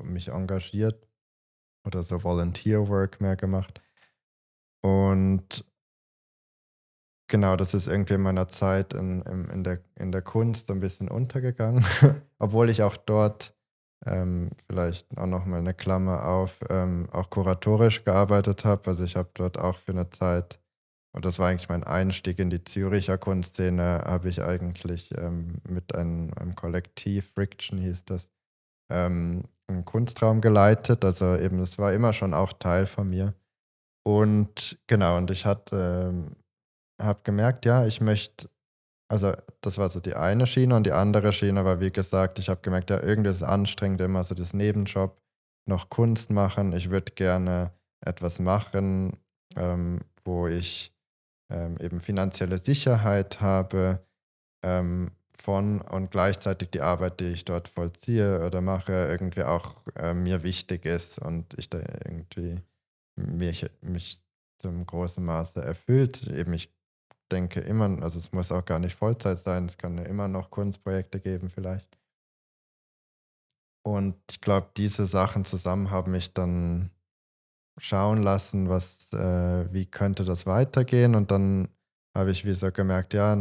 [0.02, 1.06] mich engagiert
[1.86, 3.80] oder so Volunteer Work mehr gemacht.
[4.82, 5.64] Und
[7.26, 10.80] Genau, das ist irgendwie in meiner Zeit in, in, in, der, in der Kunst ein
[10.80, 11.84] bisschen untergegangen,
[12.38, 13.54] obwohl ich auch dort
[14.06, 18.90] ähm, vielleicht auch nochmal eine Klammer auf, ähm, auch kuratorisch gearbeitet habe.
[18.90, 20.60] Also ich habe dort auch für eine Zeit,
[21.12, 25.94] und das war eigentlich mein Einstieg in die Züricher Kunstszene, habe ich eigentlich ähm, mit
[25.94, 28.28] einem, einem, Kollektiv, Friction hieß das,
[28.90, 31.04] ähm, einen Kunstraum geleitet.
[31.04, 33.34] Also eben, es war immer schon auch Teil von mir.
[34.06, 36.36] Und genau, und ich hatte ähm,
[37.04, 38.48] habe gemerkt, ja, ich möchte,
[39.08, 42.48] also das war so die eine Schiene und die andere Schiene war, wie gesagt, ich
[42.48, 45.20] habe gemerkt, ja, irgendwie ist es anstrengend, immer so das Nebenjob,
[45.66, 46.72] noch Kunst machen.
[46.72, 49.16] Ich würde gerne etwas machen,
[49.56, 50.92] ähm, wo ich
[51.50, 54.04] ähm, eben finanzielle Sicherheit habe
[54.62, 60.14] ähm, von und gleichzeitig die Arbeit, die ich dort vollziehe oder mache, irgendwie auch äh,
[60.14, 62.60] mir wichtig ist und ich da irgendwie
[63.16, 64.18] mich, mich
[64.58, 66.26] zum großen Maße erfüllt.
[66.28, 66.72] Eben ich
[67.30, 70.50] denke immer, also es muss auch gar nicht Vollzeit sein, es kann ja immer noch
[70.50, 71.98] Kunstprojekte geben vielleicht.
[73.86, 76.90] Und ich glaube, diese Sachen zusammen haben mich dann
[77.78, 81.14] schauen lassen, was, äh, wie könnte das weitergehen.
[81.14, 81.68] Und dann
[82.16, 83.36] habe ich wie so gemerkt, ja,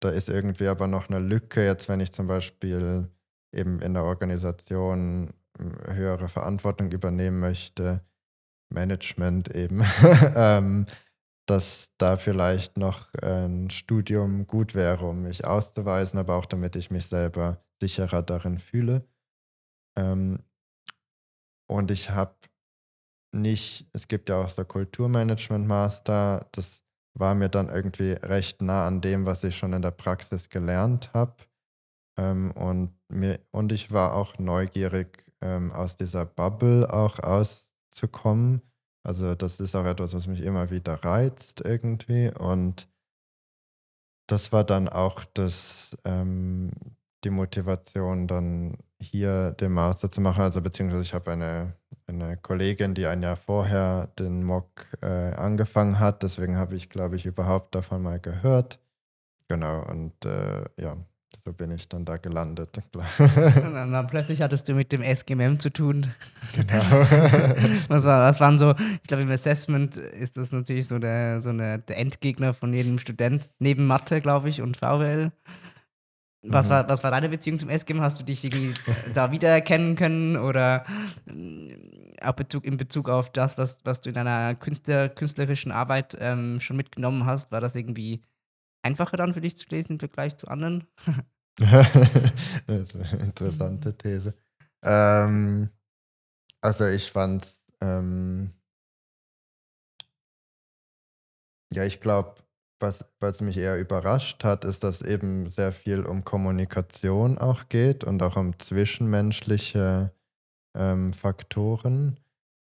[0.00, 3.08] da ist irgendwie aber noch eine Lücke, jetzt wenn ich zum Beispiel
[3.52, 8.02] eben in der Organisation hm, höhere Verantwortung übernehmen möchte,
[8.68, 9.82] Management eben,
[10.34, 10.86] ähm,
[11.46, 16.90] dass da vielleicht noch ein Studium gut wäre, um mich auszuweisen, aber auch damit ich
[16.90, 19.06] mich selber sicherer darin fühle.
[19.96, 20.42] Ähm,
[21.68, 22.36] und ich habe
[23.32, 26.82] nicht, es gibt ja auch so Kulturmanagement Master, das
[27.14, 31.12] war mir dann irgendwie recht nah an dem, was ich schon in der Praxis gelernt
[31.14, 31.36] habe.
[32.18, 32.94] Ähm, und,
[33.50, 38.62] und ich war auch neugierig, ähm, aus dieser Bubble auch auszukommen
[39.06, 42.32] Also das ist auch etwas, was mich immer wieder reizt irgendwie.
[42.36, 42.88] Und
[44.28, 46.72] das war dann auch das, ähm,
[47.22, 50.42] die Motivation, dann hier den Master zu machen.
[50.42, 51.76] Also beziehungsweise ich habe eine,
[52.08, 56.24] eine Kollegin, die ein Jahr vorher den MOOC äh, angefangen hat.
[56.24, 58.80] Deswegen habe ich, glaube ich, überhaupt davon mal gehört.
[59.48, 60.96] Genau, und äh, ja,
[61.44, 62.80] so bin ich dann da gelandet.
[63.18, 66.12] und dann plötzlich hattest du mit dem SGMM zu tun.
[66.54, 66.82] Genau.
[67.88, 71.50] was, war, was waren so, ich glaube, im Assessment ist das natürlich so der, so
[71.50, 75.30] eine, der Endgegner von jedem Student, neben Mathe, glaube ich, und VWL.
[76.42, 76.70] Was, mhm.
[76.70, 78.00] war, was war deine Beziehung zum SGM?
[78.00, 78.74] Hast du dich irgendwie
[79.14, 80.84] da wiedererkennen können oder
[81.28, 81.76] äh,
[82.22, 86.60] auch Bezug, in Bezug auf das, was, was du in deiner Künstler, künstlerischen Arbeit ähm,
[86.60, 87.52] schon mitgenommen hast?
[87.52, 88.22] War das irgendwie
[88.86, 90.86] einfacher dann für dich zu lesen im Vergleich zu anderen?
[92.68, 94.34] Interessante These.
[94.82, 95.70] Ähm,
[96.60, 98.52] also ich fand's, ähm,
[101.72, 102.36] ja, ich glaube,
[102.78, 108.04] was, was mich eher überrascht hat, ist, dass eben sehr viel um Kommunikation auch geht
[108.04, 110.12] und auch um zwischenmenschliche
[110.76, 112.20] ähm, Faktoren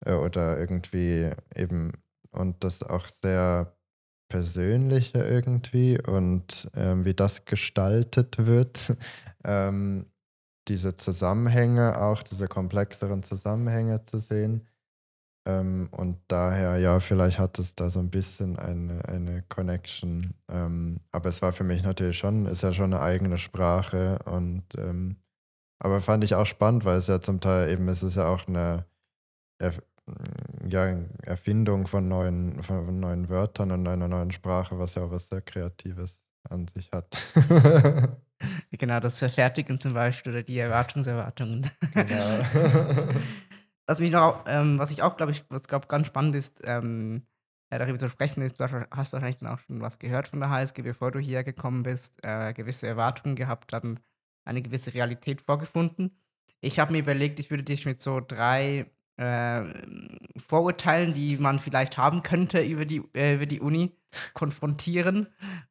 [0.05, 1.93] äh, oder irgendwie eben
[2.32, 3.74] und das auch sehr
[4.34, 8.97] Persönliche irgendwie und ähm, wie das gestaltet wird.
[9.43, 10.07] ähm,
[10.67, 14.67] diese Zusammenhänge, auch diese komplexeren Zusammenhänge zu sehen.
[15.45, 20.34] Ähm, und daher, ja, vielleicht hat es da so ein bisschen eine, eine Connection.
[20.49, 24.63] Ähm, aber es war für mich natürlich schon, ist ja schon eine eigene Sprache und
[24.79, 25.17] ähm,
[25.77, 28.47] aber fand ich auch spannend, weil es ja zum Teil eben, es ist ja auch
[28.47, 28.86] eine
[30.68, 35.30] ja, Erfindung von neuen, von neuen Wörtern und einer neuen Sprache, was ja auch was
[35.30, 37.08] sehr Kreatives an sich hat.
[38.72, 41.70] genau, das Verfertigen zum Beispiel oder die Erwartungserwartungen.
[41.93, 42.39] Genau.
[43.88, 47.26] was, mich noch, ähm, was ich auch, glaube ich, was glaube ganz spannend ist, ähm,
[47.70, 50.82] darüber zu sprechen ist, du hast wahrscheinlich dann auch schon was gehört von der HSG,
[50.82, 53.99] bevor du hierher gekommen bist, äh, gewisse Erwartungen gehabt, dann
[54.45, 56.12] eine gewisse Realität vorgefunden.
[56.60, 58.86] Ich habe mir überlegt, ich würde dich mit so drei
[59.18, 59.64] äh,
[60.38, 63.97] Vorurteilen, die man vielleicht haben könnte über die, äh, über die Uni,
[64.34, 65.28] konfrontieren.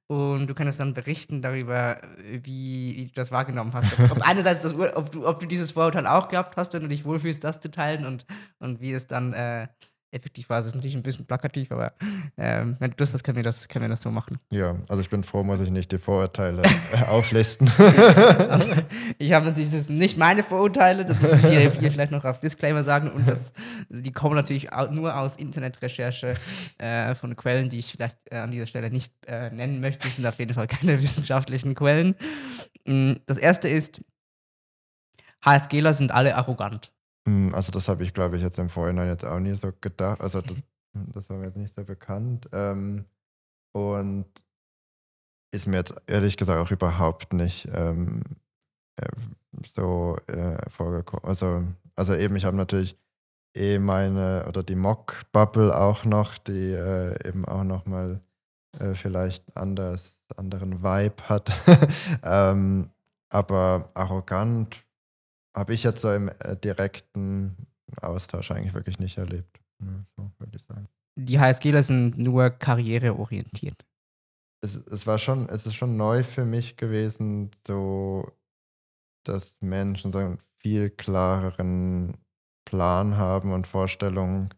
[0.07, 3.93] Und du könntest dann berichten darüber, wie, wie du das wahrgenommen hast.
[3.99, 6.88] Ob, ob einerseits, das, ob, du, ob du dieses Vorurteil auch gehabt hast, wenn du
[6.88, 8.26] dich wohlfühlst, das zu teilen und,
[8.59, 9.68] und wie es dann äh,
[10.12, 11.92] effektiv war es natürlich ein bisschen plakativ, aber
[12.36, 14.38] ähm, wenn du das hast, können wir das, können wir das so machen.
[14.50, 17.68] Ja, also ich bin froh, muss ich nicht die Vorurteile äh, auflisten.
[18.48, 18.68] also,
[19.18, 22.40] ich habe natürlich, das nicht meine Vorurteile, das muss ich hier, hier vielleicht noch als
[22.40, 23.52] Disclaimer sagen und das,
[23.88, 26.36] die kommen natürlich nur aus Internetrecherche
[26.78, 30.06] äh, von Quellen, die ich vielleicht äh, an dieser Stelle nicht äh, nennen möchte.
[30.06, 32.14] Das sind auf jeden Fall keine wissenschaftlichen Quellen.
[32.86, 34.02] Mm, das erste ist,
[35.44, 36.92] HSGler sind alle arrogant.
[37.27, 40.20] Hm, also das habe ich, glaube ich, jetzt im Vorhinein jetzt auch nie so gedacht.
[40.20, 40.57] Also das,
[41.14, 42.49] das war mir jetzt nicht so bekannt.
[42.53, 43.05] Ähm,
[43.73, 44.27] und
[45.53, 48.23] ist mir jetzt ehrlich gesagt auch überhaupt nicht ähm,
[48.97, 49.07] äh,
[49.75, 51.25] so äh, vorgekommen.
[51.25, 51.64] Also,
[51.95, 52.97] also eben, ich habe natürlich
[53.55, 58.20] eh meine oder die Mock-Bubble auch noch, die äh, eben auch nochmal
[58.79, 61.51] äh, vielleicht anders, anderen Vibe hat.
[62.23, 62.91] ähm,
[63.29, 64.83] aber arrogant
[65.55, 67.57] habe ich jetzt so im äh, direkten
[68.00, 69.61] Austausch eigentlich wirklich nicht erlebt.
[69.78, 70.88] Ne, so würde ich sagen.
[71.16, 73.84] Die HSGler sind nur karriereorientiert.
[74.62, 78.32] Es, es war schon, es ist schon neu für mich gewesen, so
[79.24, 82.16] dass Menschen so einen viel klareren
[82.64, 84.50] Plan haben und Vorstellungen,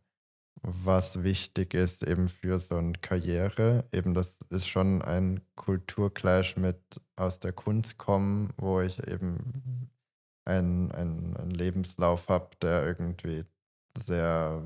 [0.63, 3.85] was wichtig ist eben für so eine Karriere.
[3.93, 6.79] Eben das ist schon ein Kulturclash mit
[7.17, 9.91] aus der Kunst kommen, wo ich eben
[10.45, 13.45] einen, einen, Lebenslauf habe, der irgendwie
[13.99, 14.63] sehr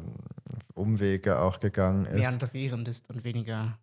[0.74, 2.16] Umwege auch gegangen ist.
[2.18, 3.78] Meanderierend ist und weniger.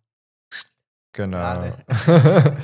[1.12, 1.76] Genau.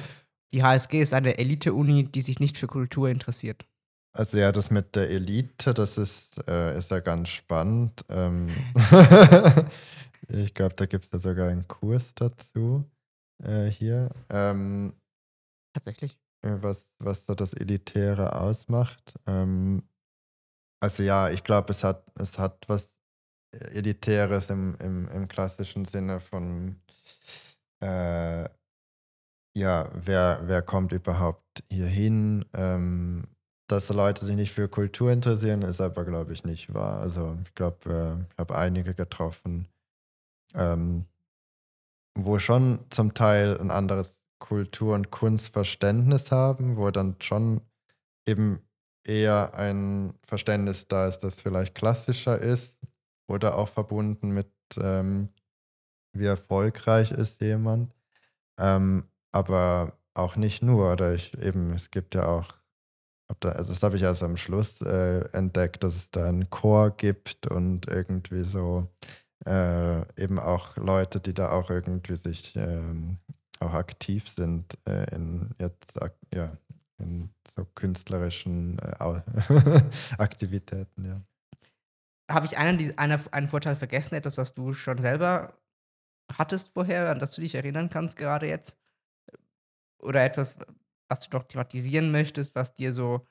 [0.53, 3.67] die HSG ist eine Elite-Uni, die sich nicht für Kultur interessiert.
[4.15, 8.05] Also ja, das mit der Elite, das ist, äh, ist ja ganz spannend.
[8.11, 8.51] Ähm
[10.29, 12.85] ich glaube, da gibt es ja sogar einen Kurs dazu
[13.43, 14.11] äh, hier.
[14.29, 14.95] Ähm,
[15.73, 16.19] Tatsächlich.
[16.43, 19.15] Äh, was, was so das Elitäre ausmacht.
[19.27, 19.83] Ähm,
[20.81, 22.91] also ja, ich glaube, es hat, es hat was
[23.53, 26.81] Elitäres im, im, im klassischen Sinne von
[27.81, 28.49] äh,
[29.55, 32.45] ja, wer, wer kommt überhaupt hier hin?
[32.55, 33.29] Ähm,
[33.69, 37.01] dass Leute sich nicht für Kultur interessieren, ist aber, glaube ich, nicht wahr.
[37.01, 39.69] Also ich glaube, äh, ich habe einige getroffen,
[40.55, 41.07] ähm,
[42.15, 47.61] wo schon zum Teil ein anderes Kultur- und Kunstverständnis haben, wo dann schon
[48.27, 48.61] eben
[49.07, 52.79] eher ein Verständnis da ist, das vielleicht klassischer ist.
[53.29, 55.29] oder auch verbunden mit, ähm,
[56.13, 57.95] wie erfolgreich ist jemand.
[58.59, 62.57] Ähm, aber auch nicht nur, oder ich eben, es gibt ja auch,
[63.29, 67.47] also das habe ich erst am Schluss äh, entdeckt, dass es da einen Chor gibt
[67.47, 68.89] und irgendwie so
[69.47, 73.19] äh, eben auch Leute, die da auch irgendwie sich ähm,
[73.63, 75.99] auch aktiv sind äh, in jetzt
[76.35, 76.51] ja
[76.99, 78.95] in so künstlerischen äh,
[80.19, 81.21] Aktivitäten, ja.
[82.31, 85.59] Habe ich einen, einen, einen Vorteil vergessen, etwas, was du schon selber
[86.39, 88.79] hattest vorher, an das du dich erinnern kannst, gerade jetzt?
[90.01, 90.57] Oder etwas,
[91.09, 93.27] was du noch thematisieren möchtest, was dir so,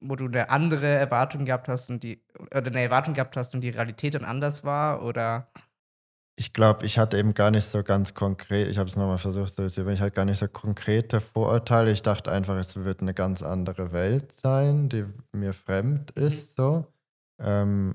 [0.00, 3.60] wo du eine andere Erwartung gehabt hast und die, oder eine Erwartung gehabt hast und
[3.60, 5.02] die Realität dann anders war?
[5.02, 5.50] Oder
[6.38, 9.56] ich glaube, ich hatte eben gar nicht so ganz konkret, ich habe es nochmal versucht
[9.56, 11.90] zu erzählen, ich hatte gar nicht so konkrete Vorurteile.
[11.90, 16.86] Ich dachte einfach, es wird eine ganz andere Welt sein, die mir fremd ist, so.
[17.40, 17.94] Ähm,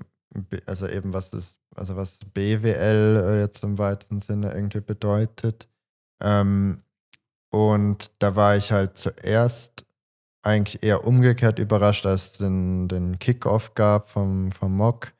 [0.66, 5.66] also eben, was ist, also was BWL äh, jetzt im weitesten Sinne irgendwie bedeutet.
[6.20, 6.82] Ähm,
[7.50, 9.86] und da war ich halt zuerst
[10.42, 15.14] eigentlich eher umgekehrt überrascht, als es den, den Kickoff gab vom, vom Mock.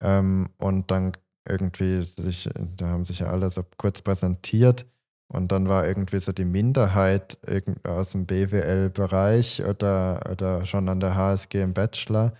[0.00, 1.12] Ähm, und dann
[1.48, 4.86] irgendwie sich, da haben sich ja alle so kurz präsentiert
[5.28, 7.38] und dann war irgendwie so die Minderheit
[7.84, 12.34] aus dem BWL-Bereich oder, oder schon an der HSG im Bachelor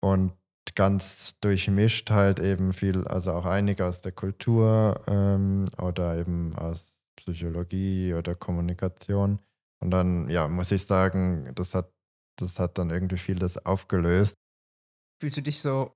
[0.00, 0.32] und
[0.74, 6.96] ganz durchmischt halt eben viel, also auch einige aus der Kultur ähm, oder eben aus
[7.16, 9.38] Psychologie oder Kommunikation.
[9.80, 11.92] Und dann, ja, muss ich sagen, das hat,
[12.36, 14.34] das hat dann irgendwie vieles aufgelöst.
[15.20, 15.94] Fühlst du dich so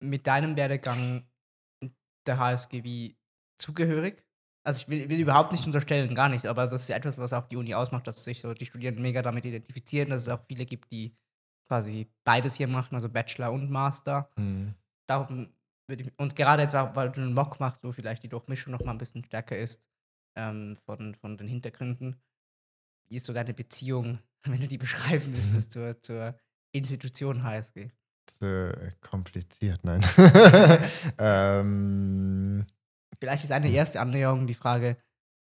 [0.00, 1.24] mit deinem Werdegang
[2.26, 3.16] der HSG wie
[3.58, 4.24] zugehörig.
[4.64, 7.48] Also ich will, will, überhaupt nicht unterstellen, gar nicht, aber das ist etwas, was auch
[7.48, 10.64] die Uni ausmacht, dass sich so die Studierenden mega damit identifizieren, dass es auch viele
[10.64, 11.16] gibt, die
[11.66, 14.30] quasi beides hier machen, also Bachelor und Master.
[14.36, 14.74] Mhm.
[15.06, 15.48] Darum
[15.88, 18.72] würde ich, und gerade jetzt auch, weil du einen Mock machst, wo vielleicht die Durchmischung
[18.72, 19.88] noch mal ein bisschen stärker ist
[20.36, 22.20] ähm, von, von den Hintergründen.
[23.08, 25.80] Wie ist so deine Beziehung, wenn du die beschreiben müsstest, mhm.
[26.02, 26.38] zur, zur
[26.72, 27.90] Institution HSG?
[28.42, 30.04] Äh, kompliziert, nein.
[31.18, 32.66] ähm,
[33.18, 34.96] Vielleicht ist eine erste Annäherung die Frage,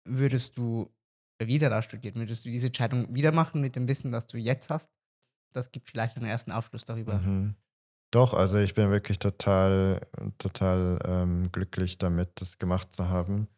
[0.04, 0.90] würdest du
[1.38, 2.16] wieder da studieren?
[2.16, 4.90] Würdest du diese Entscheidung wieder machen mit dem Wissen, das du jetzt hast?
[5.52, 7.18] Das gibt vielleicht einen ersten Aufschluss darüber.
[7.18, 7.54] Mhm.
[8.12, 10.00] Doch, also ich bin wirklich total,
[10.38, 13.48] total ähm, glücklich damit, das gemacht zu haben.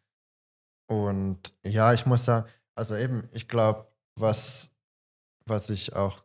[0.89, 4.71] Und ja, ich muss sagen, also eben, ich glaube, was,
[5.45, 6.23] was ich auch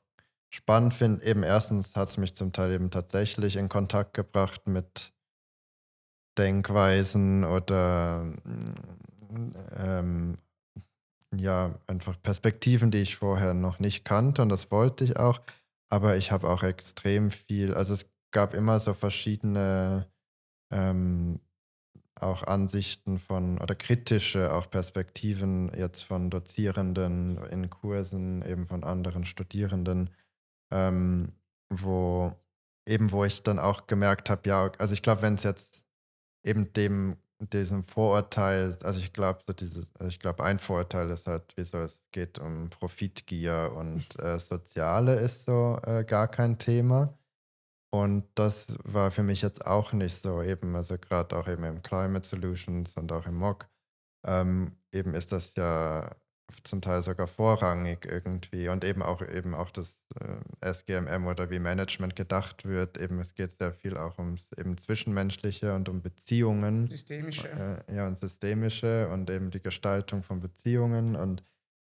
[0.54, 5.12] spannend finde, eben erstens hat es mich zum Teil eben tatsächlich in Kontakt gebracht mit
[6.38, 8.32] Denkweisen oder
[9.76, 10.38] ähm,
[11.36, 15.40] ja, einfach Perspektiven, die ich vorher noch nicht kannte und das wollte ich auch.
[15.88, 20.06] Aber ich habe auch extrem viel, also es gab immer so verschiedene
[20.70, 21.40] ähm,
[22.20, 29.24] auch Ansichten von oder kritische auch Perspektiven jetzt von Dozierenden in Kursen, eben von anderen
[29.24, 30.10] Studierenden
[30.74, 31.32] ähm,
[31.70, 32.32] wo
[32.86, 35.84] eben, wo ich dann auch gemerkt habe, ja, also ich glaube, wenn es jetzt
[36.44, 41.26] eben dem, diesem Vorurteil, also ich glaube, so dieses, also ich glaube, ein Vorurteil ist
[41.26, 47.16] halt, wieso es geht um Profitgier und äh, Soziale ist so äh, gar kein Thema.
[47.92, 51.82] Und das war für mich jetzt auch nicht so, eben, also gerade auch eben im
[51.82, 53.68] Climate Solutions und auch im MOC,
[54.26, 56.10] ähm, eben ist das ja
[56.62, 61.58] zum Teil sogar vorrangig irgendwie und eben auch eben auch das äh, SGMM oder wie
[61.58, 62.98] Management gedacht wird.
[63.00, 66.88] Eben es geht sehr viel auch ums eben Zwischenmenschliche und um Beziehungen.
[66.88, 67.84] Systemische.
[67.88, 71.42] Äh, ja, und systemische und eben die Gestaltung von Beziehungen und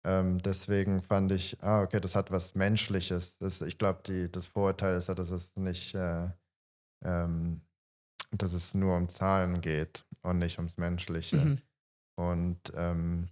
[0.05, 3.37] ähm, deswegen fand ich, ah, okay, das hat was Menschliches.
[3.39, 6.29] Das, ich glaube, das Vorurteil ist ja, dass es nicht, äh,
[7.05, 7.61] ähm,
[8.31, 11.37] dass es nur um Zahlen geht und nicht ums Menschliche.
[11.37, 11.59] Mhm.
[12.17, 13.29] Und ähm,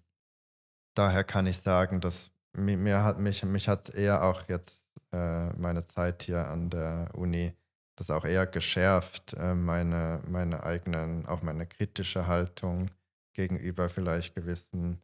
[0.98, 4.82] daher kann ich sagen, dass mir, hat mich, mich hat eher auch jetzt
[5.12, 7.52] äh, meine Zeit hier an der Uni
[7.96, 12.90] das auch eher geschärft, äh, meine, meine eigenen, auch meine kritische Haltung
[13.32, 15.02] gegenüber vielleicht gewissen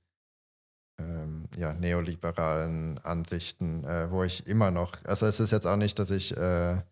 [0.98, 5.98] ähm, ja, neoliberalen Ansichten, äh, wo ich immer noch, also es ist jetzt auch nicht,
[5.98, 6.82] dass ich äh,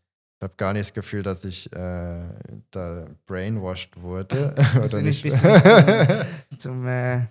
[0.41, 2.27] ich habe gar nicht das Gefühl, dass ich äh,
[2.71, 4.55] da brainwashed wurde.
[4.75, 7.27] Bist oder nicht, bist nicht zum, zum, äh,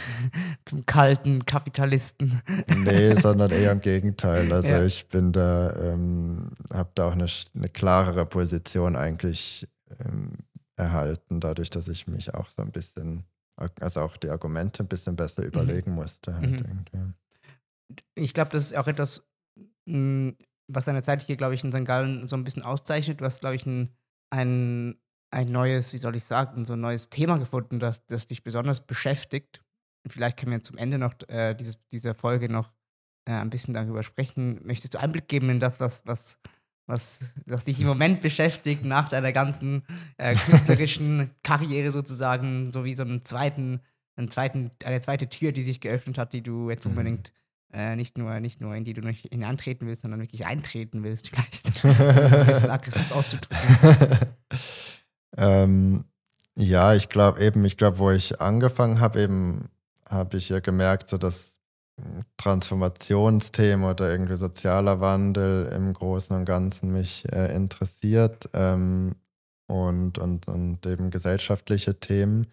[0.64, 2.40] zum, kalten Kapitalisten.
[2.74, 4.50] nee, sondern eher im Gegenteil.
[4.50, 4.82] Also ja.
[4.82, 9.68] ich bin da, ähm, habe da auch eine, eine, klarere Position eigentlich
[10.02, 10.38] ähm,
[10.76, 13.24] erhalten, dadurch, dass ich mich auch so ein bisschen,
[13.56, 15.48] also auch die Argumente ein bisschen besser mhm.
[15.48, 16.34] überlegen musste.
[16.34, 17.12] Halt mhm.
[18.14, 19.22] Ich glaube, das ist auch etwas,
[19.84, 20.32] mh,
[20.68, 21.84] was deine Zeit hier, glaube ich, in St.
[21.84, 23.20] Gallen so ein bisschen auszeichnet.
[23.20, 23.90] Du hast, glaube ich, ein,
[24.30, 24.98] ein
[25.30, 28.86] ein neues, wie soll ich sagen, so ein neues Thema gefunden, das, das dich besonders
[28.86, 29.62] beschäftigt.
[30.04, 32.72] Und vielleicht können wir zum Ende noch äh, dieses, dieser Folge noch
[33.26, 34.60] äh, ein bisschen darüber sprechen.
[34.64, 36.38] Möchtest du Einblick geben in das, was, was,
[36.86, 39.82] was, was dich im Moment beschäftigt, nach deiner ganzen
[40.16, 43.80] äh, künstlerischen Karriere sozusagen, so wie so einen zweiten,
[44.16, 46.92] einen zweiten, eine zweite Tür, die sich geöffnet hat, die du jetzt mhm.
[46.92, 47.32] unbedingt
[47.72, 51.28] äh, nicht, nur, nicht nur in die du nicht hineintreten willst, sondern wirklich eintreten willst,
[51.30, 51.84] vielleicht.
[51.84, 53.56] ein bisschen aggressiv auszudrücken.
[55.36, 56.04] ähm,
[56.56, 59.68] ja, ich glaube eben, ich glaube, wo ich angefangen habe, eben
[60.08, 61.58] habe ich ja gemerkt, so dass
[62.36, 69.16] Transformationsthemen oder irgendwie sozialer Wandel im Großen und Ganzen mich äh, interessiert ähm,
[69.66, 72.46] und, und, und eben gesellschaftliche Themen.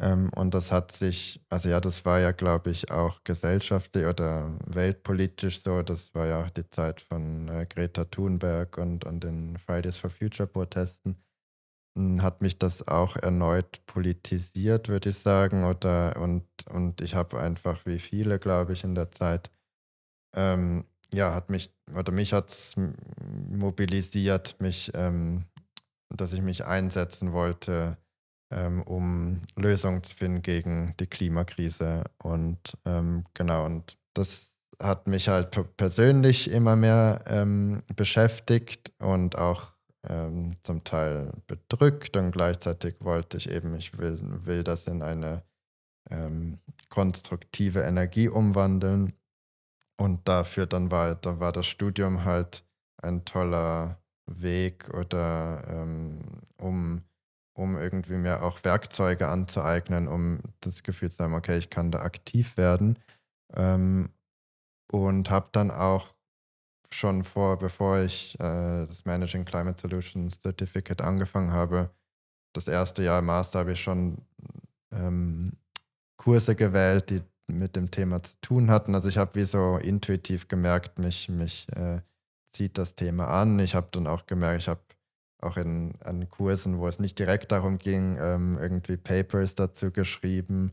[0.00, 4.58] Ähm, und das hat sich, also ja, das war ja, glaube ich, auch gesellschaftlich oder
[4.66, 5.82] weltpolitisch so.
[5.82, 10.10] Das war ja auch die Zeit von äh, Greta Thunberg und, und den Fridays for
[10.10, 11.16] Future Protesten
[12.20, 15.64] hat mich das auch erneut politisiert, würde ich sagen.
[15.64, 19.50] Oder, und, und ich habe einfach, wie viele, glaube ich, in der Zeit,
[20.34, 25.44] ähm, ja, hat mich, oder mich hat es mobilisiert, mich, ähm,
[26.10, 27.96] dass ich mich einsetzen wollte,
[28.84, 32.04] um Lösungen zu finden gegen die Klimakrise.
[32.22, 34.42] Und ähm, genau, und das
[34.80, 39.72] hat mich halt persönlich immer mehr ähm, beschäftigt und auch
[40.08, 45.42] ähm, zum Teil bedrückt und gleichzeitig wollte ich eben, ich will, will das in eine
[46.10, 49.14] ähm, konstruktive Energie umwandeln.
[49.96, 52.64] Und dafür dann war, da war das Studium halt
[53.00, 57.04] ein toller Weg oder ähm, um,
[57.54, 62.00] um irgendwie mir auch Werkzeuge anzueignen, um das Gefühl zu haben, okay, ich kann da
[62.00, 62.98] aktiv werden.
[63.54, 64.10] Ähm,
[64.90, 66.14] und habe dann auch
[66.92, 71.90] schon vor, bevor ich äh, das Managing Climate Solutions Certificate angefangen habe,
[72.54, 74.18] das erste Jahr im Master habe ich schon
[74.92, 75.52] ähm,
[76.16, 78.94] Kurse gewählt, die mit dem Thema zu tun hatten.
[78.94, 82.00] Also ich habe wie so intuitiv gemerkt, mich, mich äh,
[82.52, 83.58] zieht das Thema an.
[83.58, 84.80] Ich habe dann auch gemerkt, ich habe
[85.44, 90.72] auch in, in Kursen, wo es nicht direkt darum ging, ähm, irgendwie Papers dazu geschrieben.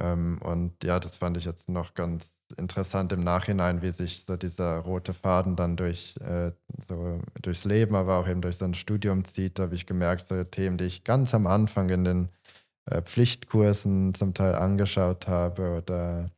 [0.00, 4.36] Ähm, und ja, das fand ich jetzt noch ganz interessant im Nachhinein, wie sich so
[4.36, 6.52] dieser rote Faden dann durch äh,
[6.86, 9.58] so durchs Leben, aber auch eben durch sein Studium zieht.
[9.58, 12.28] Da habe ich gemerkt, so Themen, die ich ganz am Anfang in den
[12.86, 16.30] äh, Pflichtkursen zum Teil angeschaut habe oder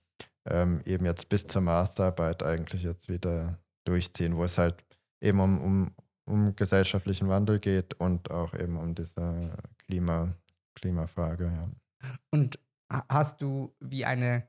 [0.49, 4.85] ähm, eben jetzt bis zur Masterarbeit eigentlich jetzt wieder durchziehen, wo es halt
[5.21, 5.91] eben um, um,
[6.31, 9.57] um gesellschaftlichen Wandel geht und auch eben um diese
[9.87, 10.35] Klima,
[10.75, 11.53] Klimafrage.
[11.55, 11.71] Ja.
[12.31, 12.59] Und
[13.09, 14.49] hast du wie eine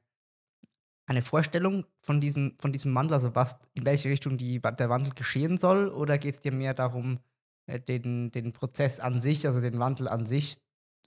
[1.11, 5.13] eine Vorstellung von diesem, von diesem Wandel, also was, in welche Richtung die, der Wandel
[5.13, 5.89] geschehen soll?
[5.89, 7.19] Oder geht es dir mehr darum,
[7.67, 10.57] äh, den, den Prozess an sich, also den Wandel an sich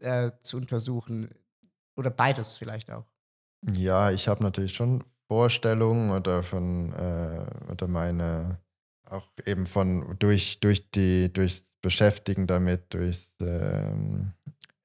[0.00, 1.30] äh, zu untersuchen?
[1.96, 3.06] Oder beides vielleicht auch?
[3.72, 8.58] Ja, ich habe natürlich schon Vorstellungen oder von äh, oder meine
[9.14, 14.32] auch eben von durch durch die durchs Beschäftigen damit, durchs ähm,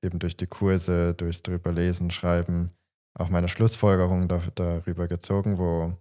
[0.01, 2.71] eben durch die Kurse, durchs drüber lesen, schreiben,
[3.13, 5.93] auch meine Schlussfolgerungen da, darüber gezogen, wo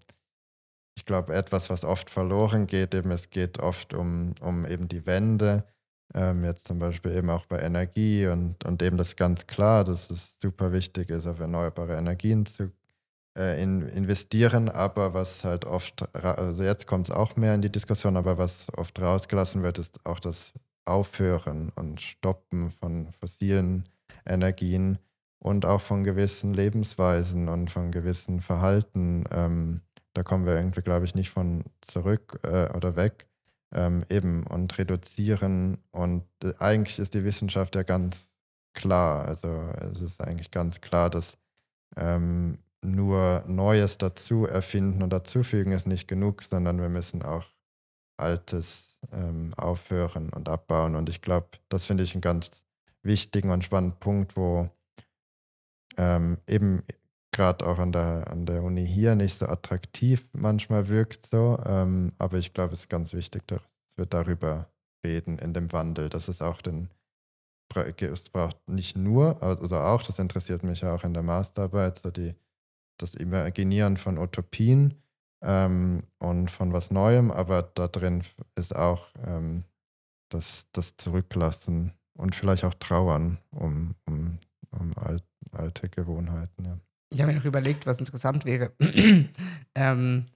[0.96, 5.06] ich glaube, etwas, was oft verloren geht, eben es geht oft um, um eben die
[5.06, 5.64] Wende,
[6.12, 10.10] ähm, jetzt zum Beispiel eben auch bei Energie und, und eben das ganz klar, dass
[10.10, 12.72] es super wichtig ist, auf erneuerbare Energien zu
[13.38, 17.72] äh, in, investieren, aber was halt oft, also jetzt kommt es auch mehr in die
[17.72, 20.52] Diskussion, aber was oft rausgelassen wird, ist auch das
[20.84, 23.84] Aufhören und Stoppen von fossilen
[24.26, 24.98] Energien
[25.38, 29.24] und auch von gewissen Lebensweisen und von gewissen Verhalten.
[29.30, 29.82] Ähm,
[30.14, 33.26] da kommen wir irgendwie, glaube ich, nicht von zurück äh, oder weg.
[33.70, 35.76] Ähm, eben und reduzieren.
[35.90, 38.28] Und äh, eigentlich ist die Wissenschaft ja ganz
[38.72, 39.26] klar.
[39.26, 39.48] Also
[39.92, 41.36] es ist eigentlich ganz klar, dass
[41.96, 47.44] ähm, nur Neues dazu erfinden und dazufügen ist nicht genug, sondern wir müssen auch
[48.16, 50.96] Altes ähm, aufhören und abbauen.
[50.96, 52.50] Und ich glaube, das finde ich einen ganz
[53.02, 54.68] wichtigen und spannenden Punkt, wo
[55.96, 56.82] ähm, eben
[57.32, 61.58] gerade auch an der, an der Uni hier nicht so attraktiv manchmal wirkt so.
[61.64, 63.60] Ähm, aber ich glaube, es ist ganz wichtig, dass
[63.96, 64.68] wir darüber
[65.04, 66.88] reden in dem Wandel, dass es auch den
[67.76, 72.34] es braucht nicht nur, also auch, das interessiert mich auch in der Masterarbeit, so die,
[72.98, 74.94] das Imaginieren von Utopien
[75.42, 78.22] ähm, und von was Neuem, aber da drin
[78.56, 79.64] ist auch ähm,
[80.30, 84.38] das, das Zurücklassen und vielleicht auch Trauern um, um,
[84.70, 86.64] um alt, alte Gewohnheiten.
[86.64, 86.78] Ja.
[87.10, 88.72] Ich habe mir noch überlegt, was interessant wäre,
[89.74, 90.26] ähm,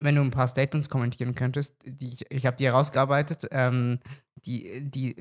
[0.00, 1.76] wenn du ein paar Statements kommentieren könntest.
[1.84, 3.98] Die, ich, ich habe die herausgearbeitet, ähm,
[4.36, 5.16] die, die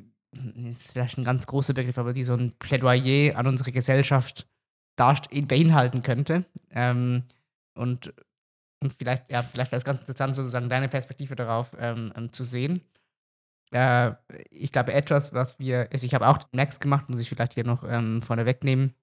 [0.70, 4.48] ist vielleicht ein ganz großer Begriff, aber die so ein Plädoyer an unsere Gesellschaft
[5.00, 6.46] beinhalten könnte.
[6.72, 7.24] Ähm,
[7.76, 8.14] und,
[8.82, 12.44] und vielleicht, ja, vielleicht wäre es ganz interessant, sozusagen deine Perspektive darauf ähm, ähm, zu
[12.44, 12.82] sehen.
[13.72, 14.12] Äh,
[14.50, 17.66] ich glaube, etwas, was wir, also ich habe auch Next gemacht, muss ich vielleicht hier
[17.66, 18.94] noch ähm, vorne wegnehmen.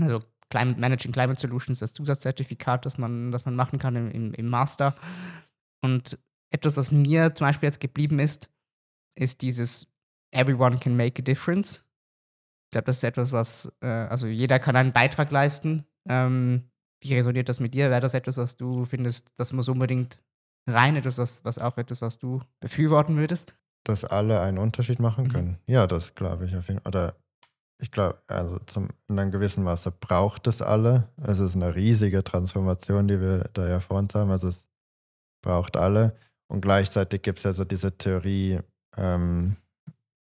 [0.00, 0.20] Also
[0.50, 4.48] Climate Managing Climate Solutions, das Zusatzzertifikat, das man, das man machen kann im, im, im
[4.48, 4.94] Master.
[5.82, 6.18] Und
[6.50, 8.50] etwas, was mir zum Beispiel jetzt geblieben ist,
[9.14, 9.86] ist dieses
[10.30, 11.84] Everyone can make a difference.
[12.72, 15.84] Ich glaube, das ist etwas, was, äh, also jeder kann einen Beitrag leisten.
[16.08, 16.70] Ähm,
[17.02, 17.90] wie resoniert das mit dir?
[17.90, 20.18] Wäre das etwas, was du findest, das muss unbedingt
[20.66, 23.56] rein, etwas, was, was auch etwas, was du befürworten würdest?
[23.84, 25.28] Dass alle einen Unterschied machen mhm.
[25.28, 25.48] können.
[25.66, 25.74] Mhm.
[25.74, 26.88] Ja, das glaube ich auf jeden Fall.
[26.88, 27.16] Oder
[27.78, 31.10] ich glaube, also zum, in einem gewissen Maße braucht es alle.
[31.20, 34.30] Es ist eine riesige Transformation, die wir da ja vor uns haben.
[34.30, 34.64] Also es
[35.44, 36.16] braucht alle.
[36.48, 38.60] Und gleichzeitig gibt es ja so diese Theorie,
[38.96, 39.56] ähm,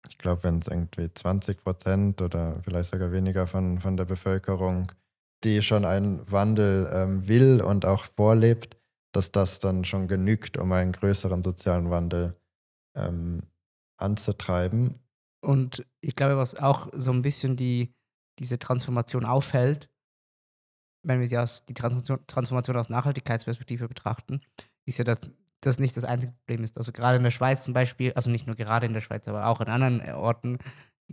[0.09, 4.91] ich glaube, wenn es irgendwie 20 Prozent oder vielleicht sogar weniger von, von der Bevölkerung,
[5.43, 8.77] die schon einen Wandel ähm, will und auch vorlebt,
[9.11, 12.35] dass das dann schon genügt, um einen größeren sozialen Wandel
[12.95, 13.43] ähm,
[13.97, 14.99] anzutreiben.
[15.41, 17.93] Und ich glaube, was auch so ein bisschen die,
[18.39, 19.89] diese Transformation aufhält,
[21.03, 24.41] wenn wir sie aus die Transformation, Transformation aus Nachhaltigkeitsperspektive betrachten,
[24.85, 25.31] ist ja, dass
[25.61, 26.77] das nicht das einzige Problem ist.
[26.77, 29.47] Also gerade in der Schweiz zum Beispiel, also nicht nur gerade in der Schweiz, aber
[29.47, 30.57] auch in anderen äh, Orten,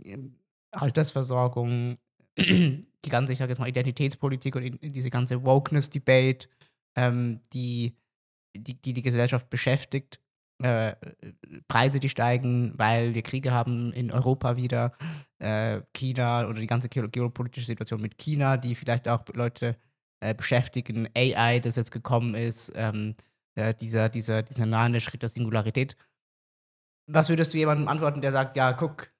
[0.03, 0.35] ähm,
[0.71, 1.97] Altersversorgung,
[2.37, 6.47] die ganze, ich sage jetzt mal, Identitätspolitik und diese ganze Wokeness-Debate,
[6.95, 7.95] ähm, die,
[8.55, 10.19] die, die die Gesellschaft beschäftigt,
[10.61, 10.95] äh,
[11.67, 14.93] Preise, die steigen, weil wir Kriege haben in Europa wieder,
[15.39, 19.77] äh, China oder die ganze geopolitische Situation mit China, die vielleicht auch Leute
[20.19, 23.15] äh, beschäftigen, AI, das jetzt gekommen ist, ähm,
[23.59, 25.95] äh, dieser, dieser, dieser nahende Schritt der Singularität.
[27.07, 29.11] Was würdest du jemandem antworten, der sagt, ja, guck,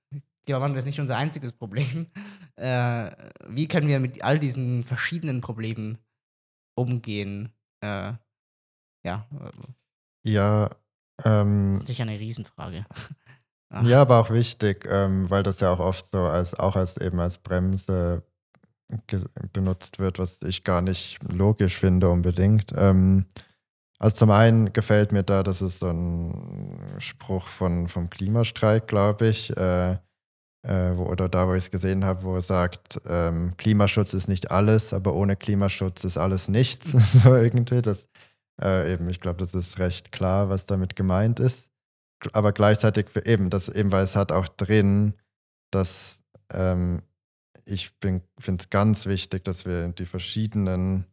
[0.45, 2.07] Klimawandel ist nicht unser einziges Problem.
[2.59, 3.15] Äh,
[3.47, 5.97] wie können wir mit all diesen verschiedenen Problemen
[6.75, 7.53] umgehen?
[7.79, 8.11] Äh,
[9.05, 9.29] ja.
[10.25, 10.69] Ja,
[11.23, 12.85] ähm, das ist ja eine Riesenfrage.
[13.83, 17.21] ja, aber auch wichtig, ähm, weil das ja auch oft so als auch als eben
[17.21, 18.25] als Bremse
[19.53, 22.73] benutzt wird, was ich gar nicht logisch finde unbedingt.
[22.75, 23.25] Ähm,
[24.01, 29.27] also zum einen gefällt mir da, das ist so ein Spruch von, vom Klimastreik, glaube
[29.27, 29.97] ich, äh,
[30.63, 34.27] äh, wo, oder da, wo ich es gesehen habe, wo er sagt, ähm, Klimaschutz ist
[34.27, 36.91] nicht alles, aber ohne Klimaschutz ist alles nichts.
[37.23, 37.81] so irgendwie.
[37.81, 38.07] Das,
[38.61, 41.69] äh, eben, ich glaube, das ist recht klar, was damit gemeint ist.
[42.33, 45.13] Aber gleichzeitig eben, das eben, weil es hat auch drin,
[45.71, 46.21] dass
[46.51, 47.01] ähm,
[47.63, 48.23] ich finde
[48.57, 51.05] es ganz wichtig, dass wir die verschiedenen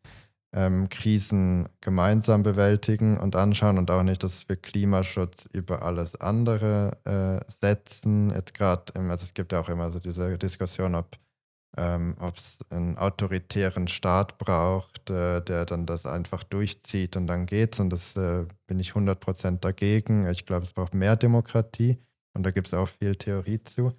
[0.54, 6.96] ähm, Krisen gemeinsam bewältigen und anschauen und auch nicht, dass wir Klimaschutz über alles andere
[7.04, 8.30] äh, setzen.
[8.30, 11.18] Jetzt gerade, also es gibt ja auch immer so diese Diskussion, ob
[11.76, 17.80] ähm, es einen autoritären Staat braucht, äh, der dann das einfach durchzieht und dann geht's.
[17.80, 20.26] Und das äh, bin ich 100% dagegen.
[20.26, 21.98] Ich glaube, es braucht mehr Demokratie
[22.34, 23.92] und da gibt es auch viel Theorie zu.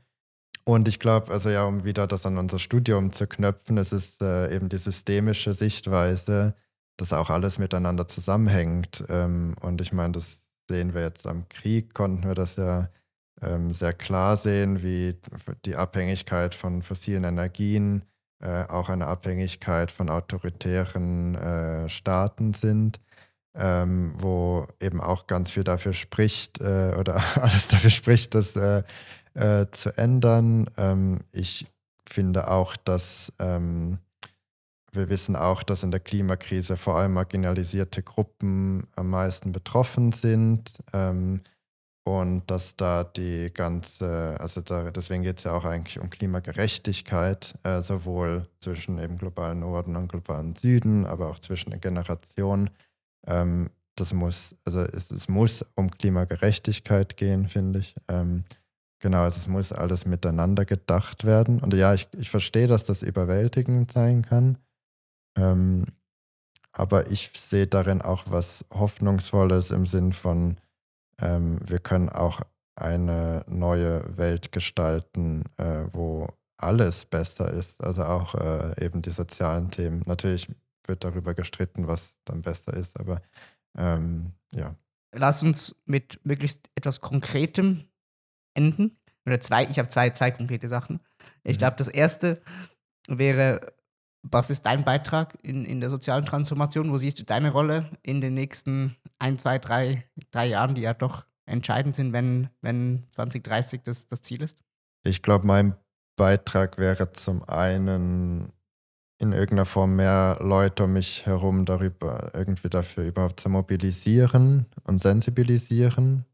[0.67, 4.21] Und ich glaube, also ja, um wieder das an unser Studium zu knöpfen, es ist
[4.21, 6.55] äh, eben die systemische Sichtweise,
[6.97, 9.01] dass auch alles miteinander zusammenhängt.
[9.07, 12.89] Ähm, und ich meine, das sehen wir jetzt am Krieg, konnten wir das ja
[13.41, 15.15] ähm, sehr klar sehen, wie
[15.63, 18.03] die Abhängigkeit von fossilen Energien
[18.41, 22.99] äh, auch eine Abhängigkeit von autoritären äh, Staaten sind.
[23.59, 28.83] Ähm, wo eben auch ganz viel dafür spricht äh, oder alles dafür spricht, dass äh,
[29.37, 30.69] äh, zu ändern.
[30.77, 31.67] Ähm, ich
[32.05, 33.99] finde auch, dass ähm,
[34.91, 40.71] wir wissen auch, dass in der Klimakrise vor allem marginalisierte Gruppen am meisten betroffen sind.
[40.93, 41.41] Ähm,
[42.03, 47.55] und dass da die ganze, also da, deswegen geht es ja auch eigentlich um Klimagerechtigkeit,
[47.63, 52.69] äh, sowohl zwischen eben globalen Norden und globalen Süden, aber auch zwischen den Generationen.
[53.27, 57.93] Ähm, das muss, also es, es, muss um Klimagerechtigkeit gehen, finde ich.
[58.07, 58.45] Ähm,
[58.99, 61.59] Genau, also es muss alles miteinander gedacht werden.
[61.59, 64.57] Und ja, ich, ich verstehe, dass das überwältigend sein kann.
[65.37, 65.85] Ähm,
[66.71, 70.57] aber ich sehe darin auch was Hoffnungsvolles im Sinn von,
[71.21, 72.41] ähm, wir können auch
[72.75, 76.27] eine neue Welt gestalten, äh, wo
[76.57, 77.83] alles besser ist.
[77.83, 80.03] Also auch äh, eben die sozialen Themen.
[80.05, 80.47] Natürlich
[80.87, 83.21] wird darüber gestritten, was dann besser ist, aber
[83.77, 84.75] ähm, ja.
[85.13, 87.85] Lass uns mit möglichst etwas Konkretem
[88.57, 88.97] enden.
[89.25, 90.99] Oder zwei, ich habe zwei, zwei konkrete Sachen.
[91.43, 91.59] Ich mhm.
[91.59, 92.41] glaube, das erste
[93.07, 93.73] wäre,
[94.23, 96.91] was ist dein Beitrag in, in der sozialen Transformation?
[96.91, 100.93] Wo siehst du deine Rolle in den nächsten ein, zwei, drei, drei Jahren, die ja
[100.93, 104.59] doch entscheidend sind, wenn, wenn 2030 das, das Ziel ist?
[105.03, 105.75] Ich glaube, mein
[106.17, 108.51] Beitrag wäre zum einen
[109.19, 115.01] in irgendeiner Form mehr Leute um mich herum darüber irgendwie dafür überhaupt zu mobilisieren und
[115.01, 116.25] sensibilisieren,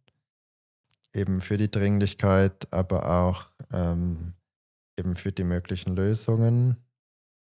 [1.16, 4.34] eben für die Dringlichkeit, aber auch ähm,
[4.98, 6.78] eben für die möglichen Lösungen.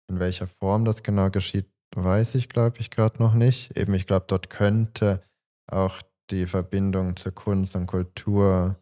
[0.10, 3.78] In welcher Form das genau geschieht, weiß ich, glaube ich, gerade noch nicht.
[3.78, 5.24] Eben, ich glaube, dort könnte
[5.68, 8.78] auch die Verbindung zur Kunst und Kultur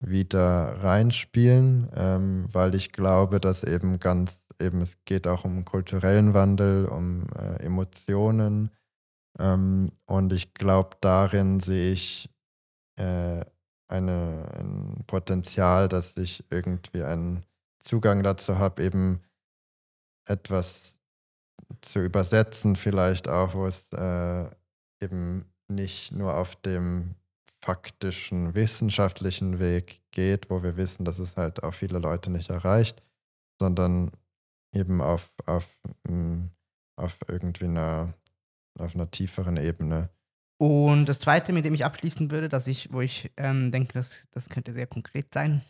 [0.00, 6.34] wieder reinspielen, ähm, weil ich glaube, dass eben ganz, eben es geht auch um kulturellen
[6.34, 8.70] Wandel, um äh, Emotionen.
[9.38, 12.30] Ähm, und ich glaube, darin sehe ich
[12.96, 13.44] äh,
[13.88, 17.44] eine, ein Potenzial, dass ich irgendwie einen
[17.78, 19.22] Zugang dazu habe, eben
[20.26, 20.98] etwas
[21.80, 24.48] zu übersetzen, vielleicht auch, wo es äh,
[25.00, 27.14] eben nicht nur auf dem
[27.64, 33.02] faktischen, wissenschaftlichen Weg geht, wo wir wissen, dass es halt auch viele Leute nicht erreicht,
[33.58, 34.10] sondern
[34.74, 35.66] eben auf, auf,
[36.06, 36.46] mm,
[36.96, 38.12] auf irgendwie einer,
[38.78, 40.10] auf einer tieferen Ebene.
[40.56, 44.28] Und das zweite, mit dem ich abschließen würde, dass ich, wo ich ähm, denke, das,
[44.30, 45.62] das könnte sehr konkret sein,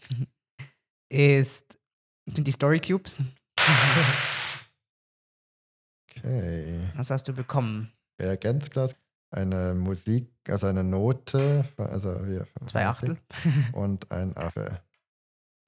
[1.09, 1.79] ist,
[2.27, 3.23] sind die Story Cubes.
[6.11, 6.81] Okay.
[6.95, 7.93] Was hast du bekommen?
[8.21, 8.95] Reagenzglas,
[9.31, 13.19] eine Musik, also eine Note, also wie, Zwei Achtel.
[13.73, 14.81] und ein Affe.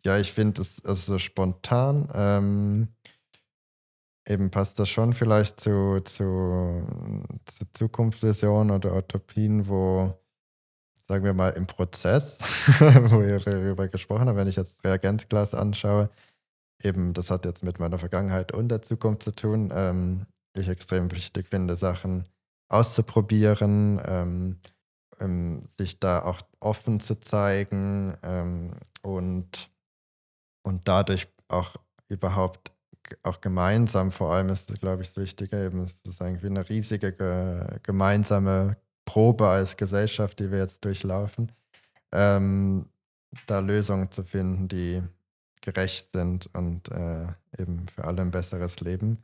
[0.05, 2.09] Ja, ich finde es also spontan.
[2.15, 2.89] Ähm,
[4.29, 6.87] eben passt das schon vielleicht zu, zu,
[7.47, 10.19] zu Zukunftsvisionen oder Utopien, wo,
[11.09, 12.39] sagen wir mal, im Prozess,
[12.81, 16.11] wo wir darüber gesprochen haben, wenn ich jetzt Reagenzglas anschaue,
[16.83, 21.11] eben, das hat jetzt mit meiner Vergangenheit und der Zukunft zu tun, ähm, ich extrem
[21.13, 22.29] wichtig finde, Sachen
[22.69, 24.61] auszuprobieren, ähm,
[25.21, 29.71] ähm, sich da auch offen zu zeigen ähm, und,
[30.63, 31.77] und dadurch auch
[32.09, 32.76] überhaupt
[33.23, 36.69] auch gemeinsam, vor allem ist das, glaube ich, das Wichtige, eben es ist irgendwie eine
[36.69, 41.53] riesige ge gemeinsame Probe als Gesellschaft, die wir jetzt durchlaufen,
[42.13, 42.87] ähm,
[43.47, 45.03] da Lösungen zu finden, die
[45.61, 47.27] gerecht sind und äh,
[47.59, 49.23] eben für alle ein besseres Leben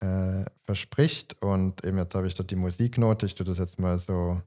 [0.00, 1.42] äh, verspricht.
[1.42, 4.40] Und eben jetzt habe ich dort die Musiknote, ich tue das jetzt mal so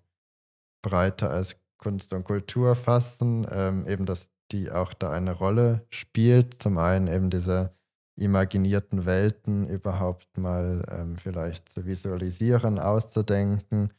[0.82, 6.62] breiter als Kunst und Kultur fassen, ähm, eben dass die auch da eine Rolle spielt.
[6.62, 7.74] Zum einen eben diese
[8.18, 13.94] imaginierten Welten überhaupt mal ähm, vielleicht zu visualisieren, auszudenken,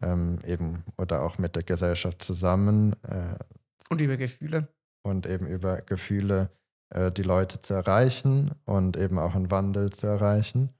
[0.00, 2.94] ähm, eben oder auch mit der Gesellschaft zusammen.
[3.02, 3.36] Äh,
[3.88, 4.68] und über Gefühle.
[5.04, 6.50] Und eben über Gefühle
[6.90, 10.70] äh, die Leute zu erreichen und eben auch einen Wandel zu erreichen.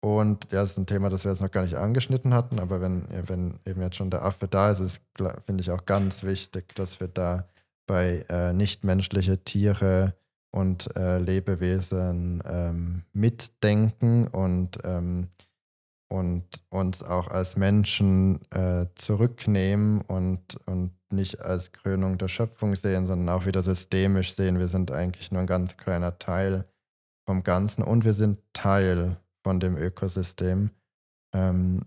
[0.00, 2.82] Und ja, das ist ein Thema, das wir jetzt noch gar nicht angeschnitten hatten, aber
[2.82, 5.00] wenn, wenn eben jetzt schon der Affe da ist, ist
[5.46, 7.48] finde ich auch ganz wichtig, dass wir da
[7.86, 10.14] bei äh, nichtmenschliche Tiere
[10.54, 15.28] und äh, Lebewesen ähm, mitdenken und, ähm,
[16.08, 23.06] und uns auch als Menschen äh, zurücknehmen und, und nicht als Krönung der Schöpfung sehen,
[23.06, 24.60] sondern auch wieder systemisch sehen.
[24.60, 26.64] Wir sind eigentlich nur ein ganz kleiner Teil
[27.26, 30.70] vom Ganzen und wir sind Teil von dem Ökosystem.
[31.34, 31.80] Ähm,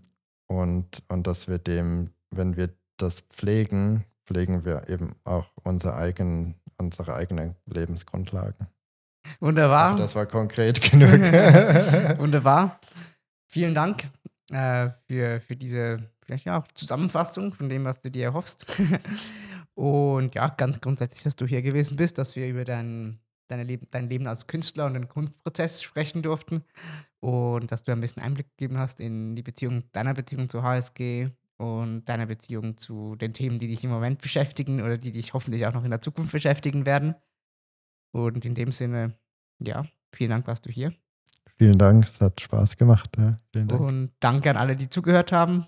[0.46, 6.54] und, und dass wir dem, wenn wir das pflegen, pflegen wir eben auch unsere eigenen,
[6.78, 8.68] unsere eigenen Lebensgrundlagen.
[9.40, 9.88] Wunderbar.
[9.88, 11.10] Also das war konkret genug.
[12.18, 12.80] Wunderbar.
[13.46, 14.04] Vielen Dank
[14.50, 18.66] äh, für, für diese vielleicht ja auch Zusammenfassung von dem, was du dir erhoffst.
[19.74, 23.86] Und ja, ganz grundsätzlich, dass du hier gewesen bist, dass wir über dein, deine Leben,
[23.90, 26.64] dein Leben als Künstler und den Kunstprozess sprechen durften
[27.20, 31.28] und dass du ein bisschen Einblick gegeben hast in die Beziehung, deiner Beziehung zur HSG
[31.58, 35.66] und deiner Beziehung zu den Themen, die dich im Moment beschäftigen oder die dich hoffentlich
[35.66, 37.14] auch noch in der Zukunft beschäftigen werden.
[38.12, 39.18] Und in dem Sinne,
[39.58, 39.84] ja,
[40.14, 40.94] vielen Dank, warst du hier.
[41.56, 43.10] Vielen Dank, es hat Spaß gemacht.
[43.18, 43.72] Ja, Dank.
[43.72, 45.66] Und danke an alle, die zugehört haben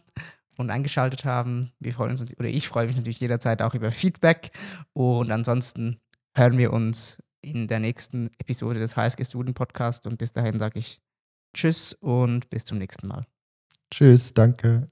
[0.57, 1.73] und eingeschaltet haben.
[1.81, 4.53] Wir freuen uns, oder ich freue mich natürlich jederzeit auch über Feedback.
[4.93, 6.01] Und ansonsten
[6.35, 10.07] hören wir uns in der nächsten Episode des HSG Student Podcast.
[10.07, 11.01] Und bis dahin sage ich
[11.53, 13.27] Tschüss und bis zum nächsten Mal.
[13.91, 14.89] Tschüss, danke.